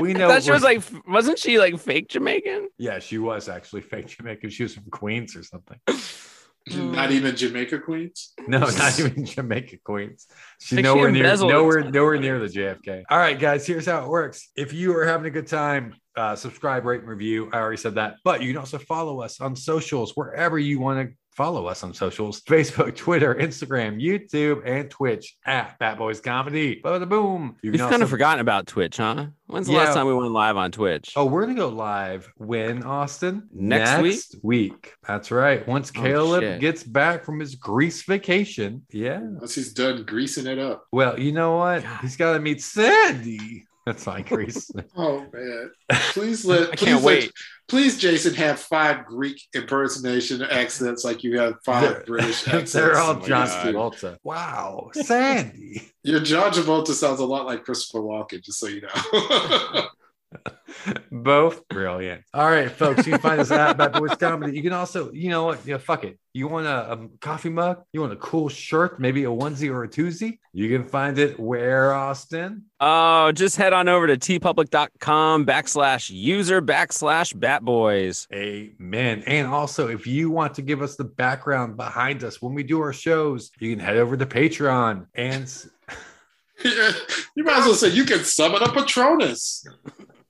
We 0.00 0.12
know. 0.12 0.28
that 0.28 0.42
she 0.44 0.50
was 0.50 0.62
like, 0.62 0.82
wasn't 1.08 1.38
she 1.38 1.58
like 1.58 1.78
fake 1.78 2.08
Jamaican? 2.08 2.68
yeah, 2.76 2.98
she 2.98 3.16
was 3.16 3.48
actually 3.48 3.80
fake 3.80 4.06
Jamaican. 4.06 4.50
She 4.50 4.64
was 4.64 4.74
from 4.74 4.84
Queens 4.90 5.34
or 5.34 5.42
something. 5.42 5.78
Not 6.92 7.10
even 7.12 7.36
Jamaica 7.36 7.78
Queens. 7.78 8.32
No, 8.48 8.58
not 8.58 8.98
even 8.98 9.24
Jamaica 9.24 9.76
Queens. 9.84 10.26
She's 10.60 10.76
Like 10.76 10.84
she 10.84 10.94
nowhere 10.94 11.12
near 11.12 11.36
nowhere 11.36 11.90
nowhere 11.90 12.18
near 12.18 12.40
the 12.40 12.48
JFK. 12.48 13.04
All 13.08 13.18
right, 13.18 13.38
guys, 13.38 13.64
here's 13.64 13.86
how 13.86 14.02
it 14.04 14.08
works. 14.08 14.50
If 14.56 14.72
you 14.72 14.96
are 14.96 15.06
having 15.06 15.26
a 15.26 15.30
good 15.30 15.46
time, 15.46 15.94
uh, 16.16 16.34
subscribe, 16.36 16.84
rate, 16.84 17.00
and 17.00 17.08
review. 17.08 17.50
I 17.52 17.58
already 17.58 17.76
said 17.76 17.94
that, 17.96 18.16
but 18.24 18.42
you 18.42 18.48
can 18.52 18.58
also 18.58 18.78
follow 18.78 19.20
us 19.20 19.40
on 19.40 19.54
socials 19.56 20.12
wherever 20.16 20.58
you 20.58 20.80
want 20.80 21.08
to 21.10 21.14
follow 21.36 21.66
us 21.66 21.82
on 21.84 21.92
socials: 21.92 22.40
Facebook, 22.48 22.96
Twitter, 22.96 23.34
Instagram, 23.34 24.00
YouTube, 24.02 24.62
and 24.64 24.90
Twitch 24.90 25.36
at 25.44 25.78
Bat 25.78 25.98
Boys 25.98 26.20
Comedy. 26.20 26.80
Bada 26.82 27.06
boom. 27.08 27.56
You 27.62 27.72
You've 27.72 27.80
can 27.80 27.90
kind 27.90 28.02
of 28.02 28.08
forgotten 28.08 28.40
about 28.40 28.66
Twitch, 28.66 28.96
huh? 28.96 29.26
When's 29.48 29.66
the 29.66 29.74
Yeah. 29.74 29.80
last 29.80 29.94
time 29.94 30.06
we 30.06 30.14
went 30.14 30.32
live 30.32 30.56
on 30.56 30.72
Twitch? 30.72 31.12
Oh, 31.16 31.26
we're 31.26 31.42
gonna 31.42 31.54
go 31.54 31.68
live 31.68 32.32
when 32.36 32.82
Austin 32.82 33.48
Next 33.52 34.00
week? 34.02 34.20
week. 34.42 34.94
That's 35.06 35.30
right. 35.30 35.66
Once 35.68 35.92
Oh, 35.94 36.00
Caleb 36.00 36.42
shit. 36.42 36.60
gets 36.60 36.82
back 36.82 37.24
from 37.24 37.38
his 37.40 37.54
Greece 37.54 38.02
vacation. 38.04 38.86
Yeah. 38.90 39.20
Once 39.22 39.54
he's 39.54 39.72
done 39.74 40.02
greasing 40.04 40.46
it 40.46 40.58
up. 40.58 40.86
Well, 40.90 41.20
you 41.20 41.32
know 41.32 41.58
what? 41.58 41.82
God. 41.82 42.00
He's 42.00 42.16
got 42.16 42.32
to 42.32 42.40
meet 42.40 42.62
Sandy. 42.62 43.66
That's 43.86 44.04
my 44.06 44.20
Greece. 44.20 44.70
Oh 44.96 45.24
man. 45.32 45.70
Please 46.12 46.44
let 46.44 46.62
I 46.72 46.74
please 46.76 46.80
can't 46.84 47.02
let- 47.04 47.04
wait. 47.22 47.32
please, 47.68 47.98
Jason, 47.98 48.34
have 48.34 48.58
five 48.58 49.06
Greek 49.06 49.40
impersonation 49.54 50.42
accents 50.42 51.04
like 51.04 51.22
you 51.22 51.38
have 51.38 51.54
five 51.64 52.04
British 52.04 52.42
accents. 52.48 52.72
They're 52.72 52.98
all 52.98 53.16
Oh 53.22 53.26
John. 53.26 53.46
Travolta. 53.46 54.16
Wow, 54.24 54.90
Sandy. 54.92 55.92
Your 56.02 56.20
John 56.20 56.50
Travolta 56.52 56.88
sounds 56.92 57.20
a 57.20 57.24
lot 57.26 57.46
like 57.46 57.64
Christopher 57.64 58.00
Walken, 58.02 58.42
just 58.42 58.58
so 58.58 58.66
you 58.66 58.82
know. 58.82 59.86
Both 61.10 61.66
brilliant. 61.68 62.22
All 62.34 62.48
right, 62.48 62.70
folks, 62.70 63.06
you 63.06 63.12
can 63.12 63.20
find 63.20 63.40
us 63.40 63.50
at 63.50 63.76
Bat 63.76 63.94
Boys 63.94 64.16
Comedy. 64.16 64.56
You 64.56 64.62
can 64.62 64.72
also, 64.72 65.12
you 65.12 65.30
know 65.30 65.44
what? 65.44 65.66
Yeah, 65.66 65.78
fuck 65.78 66.04
it. 66.04 66.18
You 66.32 66.48
want 66.48 66.66
a, 66.66 66.92
a 66.92 67.08
coffee 67.20 67.48
mug? 67.48 67.82
You 67.92 68.02
want 68.02 68.12
a 68.12 68.16
cool 68.16 68.48
shirt? 68.48 69.00
Maybe 69.00 69.24
a 69.24 69.28
onesie 69.28 69.70
or 69.70 69.84
a 69.84 69.88
twosie? 69.88 70.38
You 70.52 70.68
can 70.68 70.86
find 70.86 71.18
it 71.18 71.40
where, 71.40 71.94
Austin? 71.94 72.64
Oh, 72.78 73.32
just 73.32 73.56
head 73.56 73.72
on 73.72 73.88
over 73.88 74.06
to 74.06 74.16
teepublic.com 74.18 75.46
backslash 75.46 76.10
user 76.10 76.60
backslash 76.60 77.34
batboys. 77.34 78.26
Amen. 78.34 79.22
And 79.26 79.46
also, 79.46 79.88
if 79.88 80.06
you 80.06 80.30
want 80.30 80.54
to 80.54 80.62
give 80.62 80.82
us 80.82 80.96
the 80.96 81.04
background 81.04 81.76
behind 81.76 82.22
us 82.22 82.42
when 82.42 82.54
we 82.54 82.62
do 82.62 82.80
our 82.80 82.92
shows, 82.92 83.50
you 83.58 83.74
can 83.74 83.82
head 83.82 83.96
over 83.96 84.16
to 84.16 84.26
Patreon 84.26 85.06
and 85.14 85.50
you 86.64 87.44
might 87.44 87.58
as 87.58 87.64
well 87.64 87.74
say 87.74 87.88
you 87.88 88.04
can 88.04 88.24
summon 88.24 88.62
a 88.62 88.70
Patronus. 88.70 89.66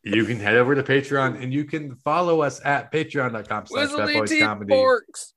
You 0.05 0.25
can 0.25 0.39
head 0.41 0.55
over 0.57 0.75
to 0.75 0.83
Patreon 0.83 1.43
and 1.43 1.53
you 1.53 1.65
can 1.65 1.95
follow 1.97 2.41
us 2.41 2.65
at 2.65 2.91
patreon.com 2.91 3.67
slash 3.67 3.91
Bat 3.95 4.13
Boys 4.15 4.33
Comedy. 4.41 4.71
forks. 4.73 5.35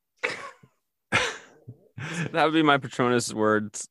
That 2.31 2.45
would 2.45 2.53
be 2.53 2.63
my 2.63 2.77
Patronus 2.77 3.33
words. 3.33 3.89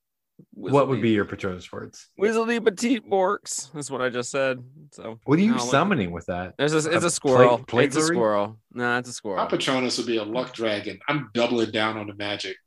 What 0.53 0.87
would 0.87 0.99
be 1.01 1.11
your 1.11 1.25
Patronus 1.25 1.71
words? 1.71 2.07
Whizzly 2.19 2.63
petite 2.63 3.05
forks? 3.07 3.69
That's 3.75 3.91
what 3.91 4.01
I 4.01 4.09
just 4.09 4.31
said. 4.31 4.63
So 4.91 5.19
What 5.25 5.37
are 5.37 5.41
you 5.43 5.51
No, 5.51 5.57
what- 5.57 5.69
summoning 5.69 6.11
with 6.11 6.25
that? 6.25 6.55
There's 6.57 6.73
a, 6.73 6.77
it's 6.89 7.03
A 7.03 7.07
a 7.07 7.11
squirrel. 7.11 7.59
plate- 7.59 7.87
it's 7.87 7.97
a 7.97 7.99
platelery? 7.99 8.07
squirrel. 8.15 8.57
Nah, 8.73 8.97
it's 8.97 9.09
a 9.09 9.13
squirrel. 9.13 9.37
my. 9.43 9.47
Patronus 9.49 9.97
would 9.99 10.07
be 10.07 10.17
a 10.17 10.23
luck 10.23 10.51
dragon. 10.53 10.99
I'm 11.07 11.29
doubling 11.35 11.69
down 11.71 11.97
on 11.97 12.07
the 12.07 12.15
magic. 12.15 12.57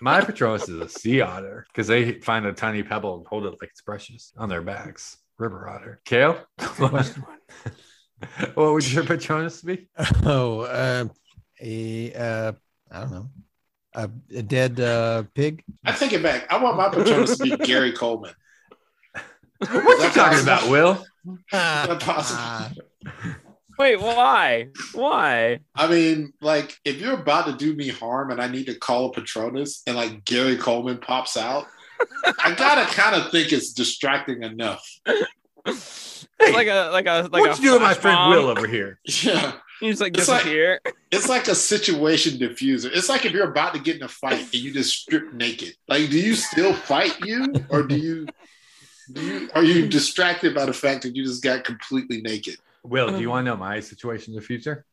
My 0.00 0.20
Patronus 0.20 0.68
is 0.68 0.80
a 0.80 0.88
sea 0.88 1.20
otter 1.20 1.66
because 1.68 1.86
they 1.86 2.12
find 2.20 2.46
a 2.46 2.52
tiny 2.52 2.82
pebble 2.82 3.16
and 3.18 3.26
hold 3.26 3.46
it 3.46 3.50
like 3.60 3.70
it's 3.70 3.80
precious 3.80 4.32
on 4.36 4.48
their 4.48 4.62
backs. 4.62 5.16
River 5.38 5.68
otter. 5.68 6.00
Kale? 6.04 6.38
what 8.54 8.72
would 8.72 8.92
your 8.92 9.04
Patronus 9.04 9.62
be? 9.62 9.88
Oh, 10.24 10.60
uh, 10.60 11.06
a 11.60 12.12
uh, 12.14 12.52
I 12.90 13.00
don't 13.00 13.10
know, 13.10 13.30
a, 13.94 14.10
a 14.36 14.42
dead 14.42 14.78
uh, 14.80 15.24
pig. 15.34 15.62
I 15.84 15.92
take 15.92 16.12
it 16.12 16.22
back. 16.22 16.52
I 16.52 16.62
want 16.62 16.76
my 16.76 16.88
Patronus 16.88 17.38
to 17.38 17.44
be 17.44 17.56
Gary 17.64 17.92
Coleman. 17.92 18.32
What 19.58 19.70
are 19.72 20.06
you 20.06 20.10
talking 20.12 20.12
possible? 20.14 20.42
about, 20.42 20.68
Will? 20.68 20.92
Is 20.92 21.38
that 21.52 22.00
possible? 22.00 22.82
Wait, 23.78 24.00
why? 24.00 24.68
Why? 24.92 25.60
I 25.74 25.88
mean, 25.88 26.32
like, 26.40 26.78
if 26.84 27.00
you're 27.00 27.14
about 27.20 27.46
to 27.46 27.52
do 27.56 27.74
me 27.74 27.88
harm 27.88 28.30
and 28.30 28.40
I 28.40 28.46
need 28.48 28.66
to 28.66 28.74
call 28.74 29.06
a 29.06 29.12
Patronus 29.12 29.82
and 29.86 29.96
like 29.96 30.24
Gary 30.24 30.56
Coleman 30.56 30.98
pops 30.98 31.36
out, 31.36 31.66
I 32.38 32.54
gotta 32.56 32.84
kind 32.94 33.16
of 33.20 33.30
think 33.30 33.52
it's 33.52 33.72
distracting 33.72 34.42
enough. 34.42 34.84
It's 35.66 36.26
like 36.40 36.68
a 36.68 36.90
like 36.92 37.06
a 37.06 37.28
like 37.32 37.42
what 37.42 37.58
a 37.58 37.62
you 37.62 37.70
doing, 37.70 37.82
my 37.82 37.94
friend 37.94 38.16
bomb. 38.16 38.30
Will 38.30 38.48
over 38.48 38.66
here? 38.66 38.98
Yeah. 39.22 39.54
You 39.80 39.90
just 39.90 40.00
like 40.00 40.16
It's 40.16 40.28
like- 40.28 40.44
It's 41.10 41.28
like 41.28 41.48
a 41.48 41.54
situation 41.54 42.38
diffuser. 42.38 42.90
It's 42.94 43.08
like 43.08 43.24
if 43.26 43.32
you're 43.32 43.50
about 43.50 43.74
to 43.74 43.80
get 43.80 43.96
in 43.96 44.02
a 44.04 44.08
fight 44.08 44.40
and 44.40 44.54
you 44.54 44.72
just 44.72 44.94
strip 44.96 45.32
naked. 45.34 45.74
Like, 45.88 46.10
do 46.10 46.18
you 46.18 46.34
still 46.36 46.72
fight 46.72 47.18
you, 47.24 47.52
or 47.70 47.82
do 47.82 47.96
you, 47.96 48.26
do 49.12 49.20
you, 49.20 49.50
are 49.54 49.64
you 49.64 49.88
distracted 49.88 50.54
by 50.54 50.64
the 50.64 50.72
fact 50.72 51.02
that 51.02 51.16
you 51.16 51.24
just 51.24 51.42
got 51.42 51.64
completely 51.64 52.22
naked? 52.22 52.56
Will, 52.84 53.10
do 53.10 53.20
you 53.20 53.28
um, 53.28 53.32
want 53.32 53.46
to 53.46 53.50
know 53.50 53.56
my 53.56 53.80
situation 53.80 54.34
in 54.34 54.36
the 54.36 54.42
future? 54.42 54.84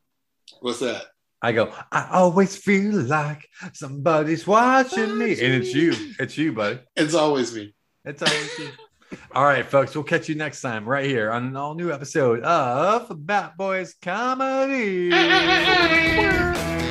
What's 0.61 0.79
that? 0.79 1.03
I 1.41 1.51
go, 1.51 1.73
I 1.91 2.07
always 2.11 2.55
feel 2.55 3.01
like 3.01 3.47
somebody's 3.73 4.45
watching 4.45 5.17
me. 5.17 5.31
And 5.31 5.55
it's 5.55 5.73
you. 5.73 5.93
It's 6.19 6.37
you, 6.37 6.53
buddy. 6.53 6.79
It's 6.95 7.15
always 7.15 7.53
me. 7.55 7.73
It's 8.05 8.21
always 8.21 8.59
you. 8.59 8.69
All 9.35 9.43
right, 9.43 9.65
folks. 9.65 9.93
We'll 9.93 10.03
catch 10.05 10.29
you 10.29 10.35
next 10.35 10.61
time 10.61 10.87
right 10.87 11.05
here 11.05 11.31
on 11.31 11.47
an 11.47 11.57
all 11.57 11.73
new 11.73 11.91
episode 11.91 12.43
of 12.43 13.11
Bat 13.25 13.57
Boys 13.57 13.93
Comedy. 14.01 15.09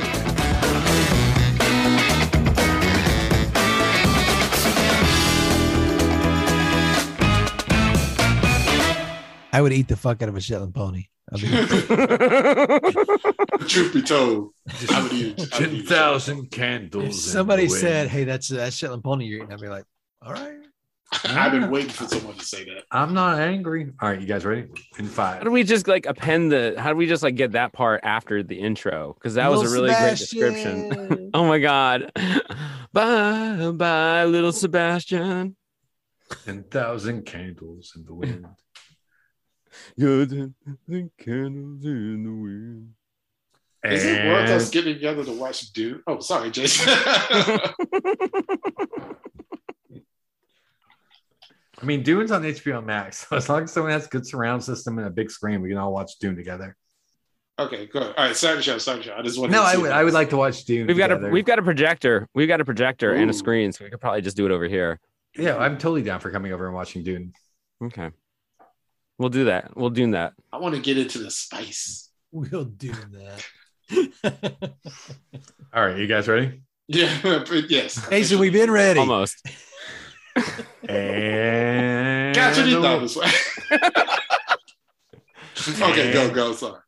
I 9.51 9.61
would 9.61 9.73
eat 9.73 9.87
the 9.87 9.95
fuck 9.97 10.21
out 10.21 10.29
of 10.29 10.35
a 10.35 10.41
Shetland 10.41 10.73
pony. 10.73 11.05
I'll 11.31 11.39
be- 11.39 11.47
Truth 13.67 13.93
be 13.93 14.01
told, 14.01 14.51
I 14.91 15.03
would 15.03 15.13
eat. 15.13 15.39
I 15.53 15.59
would 15.59 15.73
eat 15.73 15.87
10,000 15.87 16.51
candles. 16.51 17.05
if 17.05 17.13
somebody 17.15 17.69
said, 17.69 18.07
"Hey, 18.09 18.23
that's 18.25 18.49
that's 18.49 18.75
Shetland 18.75 19.03
pony 19.03 19.25
you're 19.25 19.43
eating," 19.43 19.53
I'd 19.53 19.61
be 19.61 19.69
like, 19.69 19.85
"All 20.21 20.33
right." 20.33 20.57
I've 21.25 21.51
been 21.51 21.69
waiting 21.69 21.89
for 21.89 22.05
someone 22.05 22.35
to 22.35 22.45
say 22.45 22.63
that. 22.65 22.83
I'm 22.89 23.13
not 23.13 23.37
angry. 23.39 23.91
All 24.01 24.09
right, 24.09 24.19
you 24.19 24.25
guys 24.27 24.45
ready? 24.45 24.67
In 24.97 25.07
five. 25.07 25.09
How 25.33 25.33
five. 25.39 25.43
do 25.43 25.51
we 25.51 25.63
just 25.63 25.87
like 25.87 26.05
append 26.05 26.51
the? 26.51 26.75
How 26.77 26.89
do 26.89 26.95
we 26.95 27.05
just 27.05 27.21
like 27.21 27.35
get 27.35 27.51
that 27.51 27.73
part 27.73 28.01
after 28.03 28.43
the 28.43 28.59
intro? 28.59 29.13
Because 29.13 29.35
that 29.35 29.49
was 29.51 29.59
a 29.59 29.63
Little 29.63 29.83
really 29.83 29.93
great 29.95 30.17
description. 30.17 31.29
Oh 31.33 31.47
my 31.47 31.59
god! 31.59 32.11
Bye, 32.91 33.71
bye, 33.71 34.25
little 34.25 34.51
Sebastian. 34.51 35.55
10,000 36.45 37.25
candles 37.25 37.93
in 37.95 38.03
the 38.05 38.13
wind. 38.13 38.45
You're 39.95 40.25
the 40.25 40.53
the 40.87 41.09
candles 41.17 41.85
in 41.85 42.23
the 42.23 42.31
wind. 42.31 42.93
Is 43.83 44.05
it 44.05 44.27
worth 44.27 44.49
us 44.49 44.69
getting 44.69 44.93
together 44.93 45.23
to 45.25 45.31
watch 45.31 45.71
Dune? 45.73 46.03
Oh, 46.05 46.19
sorry, 46.19 46.51
Jason. 46.51 46.93
I 51.81 51.85
mean, 51.85 52.03
Dune's 52.03 52.31
on 52.31 52.43
HBO 52.43 52.83
Max. 52.85 53.27
So 53.27 53.35
as 53.37 53.49
long 53.49 53.63
as 53.63 53.71
someone 53.71 53.91
has 53.91 54.07
good 54.07 54.27
surround 54.27 54.63
system 54.63 54.97
and 54.99 55.07
a 55.07 55.09
big 55.09 55.31
screen, 55.31 55.61
we 55.61 55.69
can 55.69 55.77
all 55.77 55.91
watch 55.91 56.19
Dune 56.19 56.35
together. 56.35 56.75
okay, 57.57 57.87
good. 57.87 58.03
All 58.03 58.13
right, 58.17 58.35
start 58.35 58.57
the 58.57 58.63
show. 58.63 58.77
Start 58.77 58.99
the 58.99 59.03
show. 59.05 59.15
I 59.15 59.21
just 59.23 59.39
want. 59.39 59.51
No, 59.51 59.63
I 59.63 59.77
would. 59.77 59.91
I 59.91 60.03
would 60.03 60.13
like 60.13 60.29
to 60.29 60.37
watch 60.37 60.63
Dune. 60.65 60.85
We've 60.87 60.97
got 60.97 61.11
a 61.11 61.29
we've 61.29 61.45
got 61.45 61.57
a 61.57 61.63
projector. 61.63 62.27
We've 62.35 62.47
got 62.47 62.61
a 62.61 62.65
projector 62.65 63.13
and 63.13 63.29
a 63.29 63.33
screen, 63.33 63.71
so 63.71 63.83
we 63.83 63.89
could 63.89 64.01
probably 64.01 64.21
just 64.21 64.37
do 64.37 64.45
it 64.45 64.51
over 64.51 64.67
here. 64.67 64.99
Yeah, 65.35 65.57
I'm 65.57 65.77
totally 65.77 66.03
down 66.03 66.19
for 66.19 66.29
coming 66.29 66.53
over 66.53 66.67
and 66.67 66.75
watching 66.75 67.03
Dune. 67.03 67.33
Okay. 67.83 68.11
We'll 69.21 69.29
do 69.29 69.43
that. 69.45 69.77
We'll 69.77 69.91
do 69.91 70.09
that. 70.13 70.33
I 70.51 70.57
want 70.57 70.73
to 70.73 70.81
get 70.81 70.97
into 70.97 71.19
the 71.19 71.29
spice. 71.29 72.09
We'll 72.31 72.65
do 72.65 72.91
that. 73.11 73.45
All 75.71 75.85
right, 75.85 75.95
you 75.95 76.07
guys 76.07 76.27
ready? 76.27 76.63
Yeah, 76.87 77.19
but 77.21 77.47
yes. 77.69 78.09
Jason, 78.09 78.39
we've 78.39 78.51
been 78.51 78.71
ready. 78.71 78.99
Almost. 78.99 79.47
And 80.89 82.33
Catch 82.33 82.57
it 82.57 82.71
no, 82.71 82.99
this 82.99 83.15
way. 83.15 83.27
okay, 85.67 86.11
go, 86.11 86.33
go. 86.33 86.53
Sorry. 86.53 86.79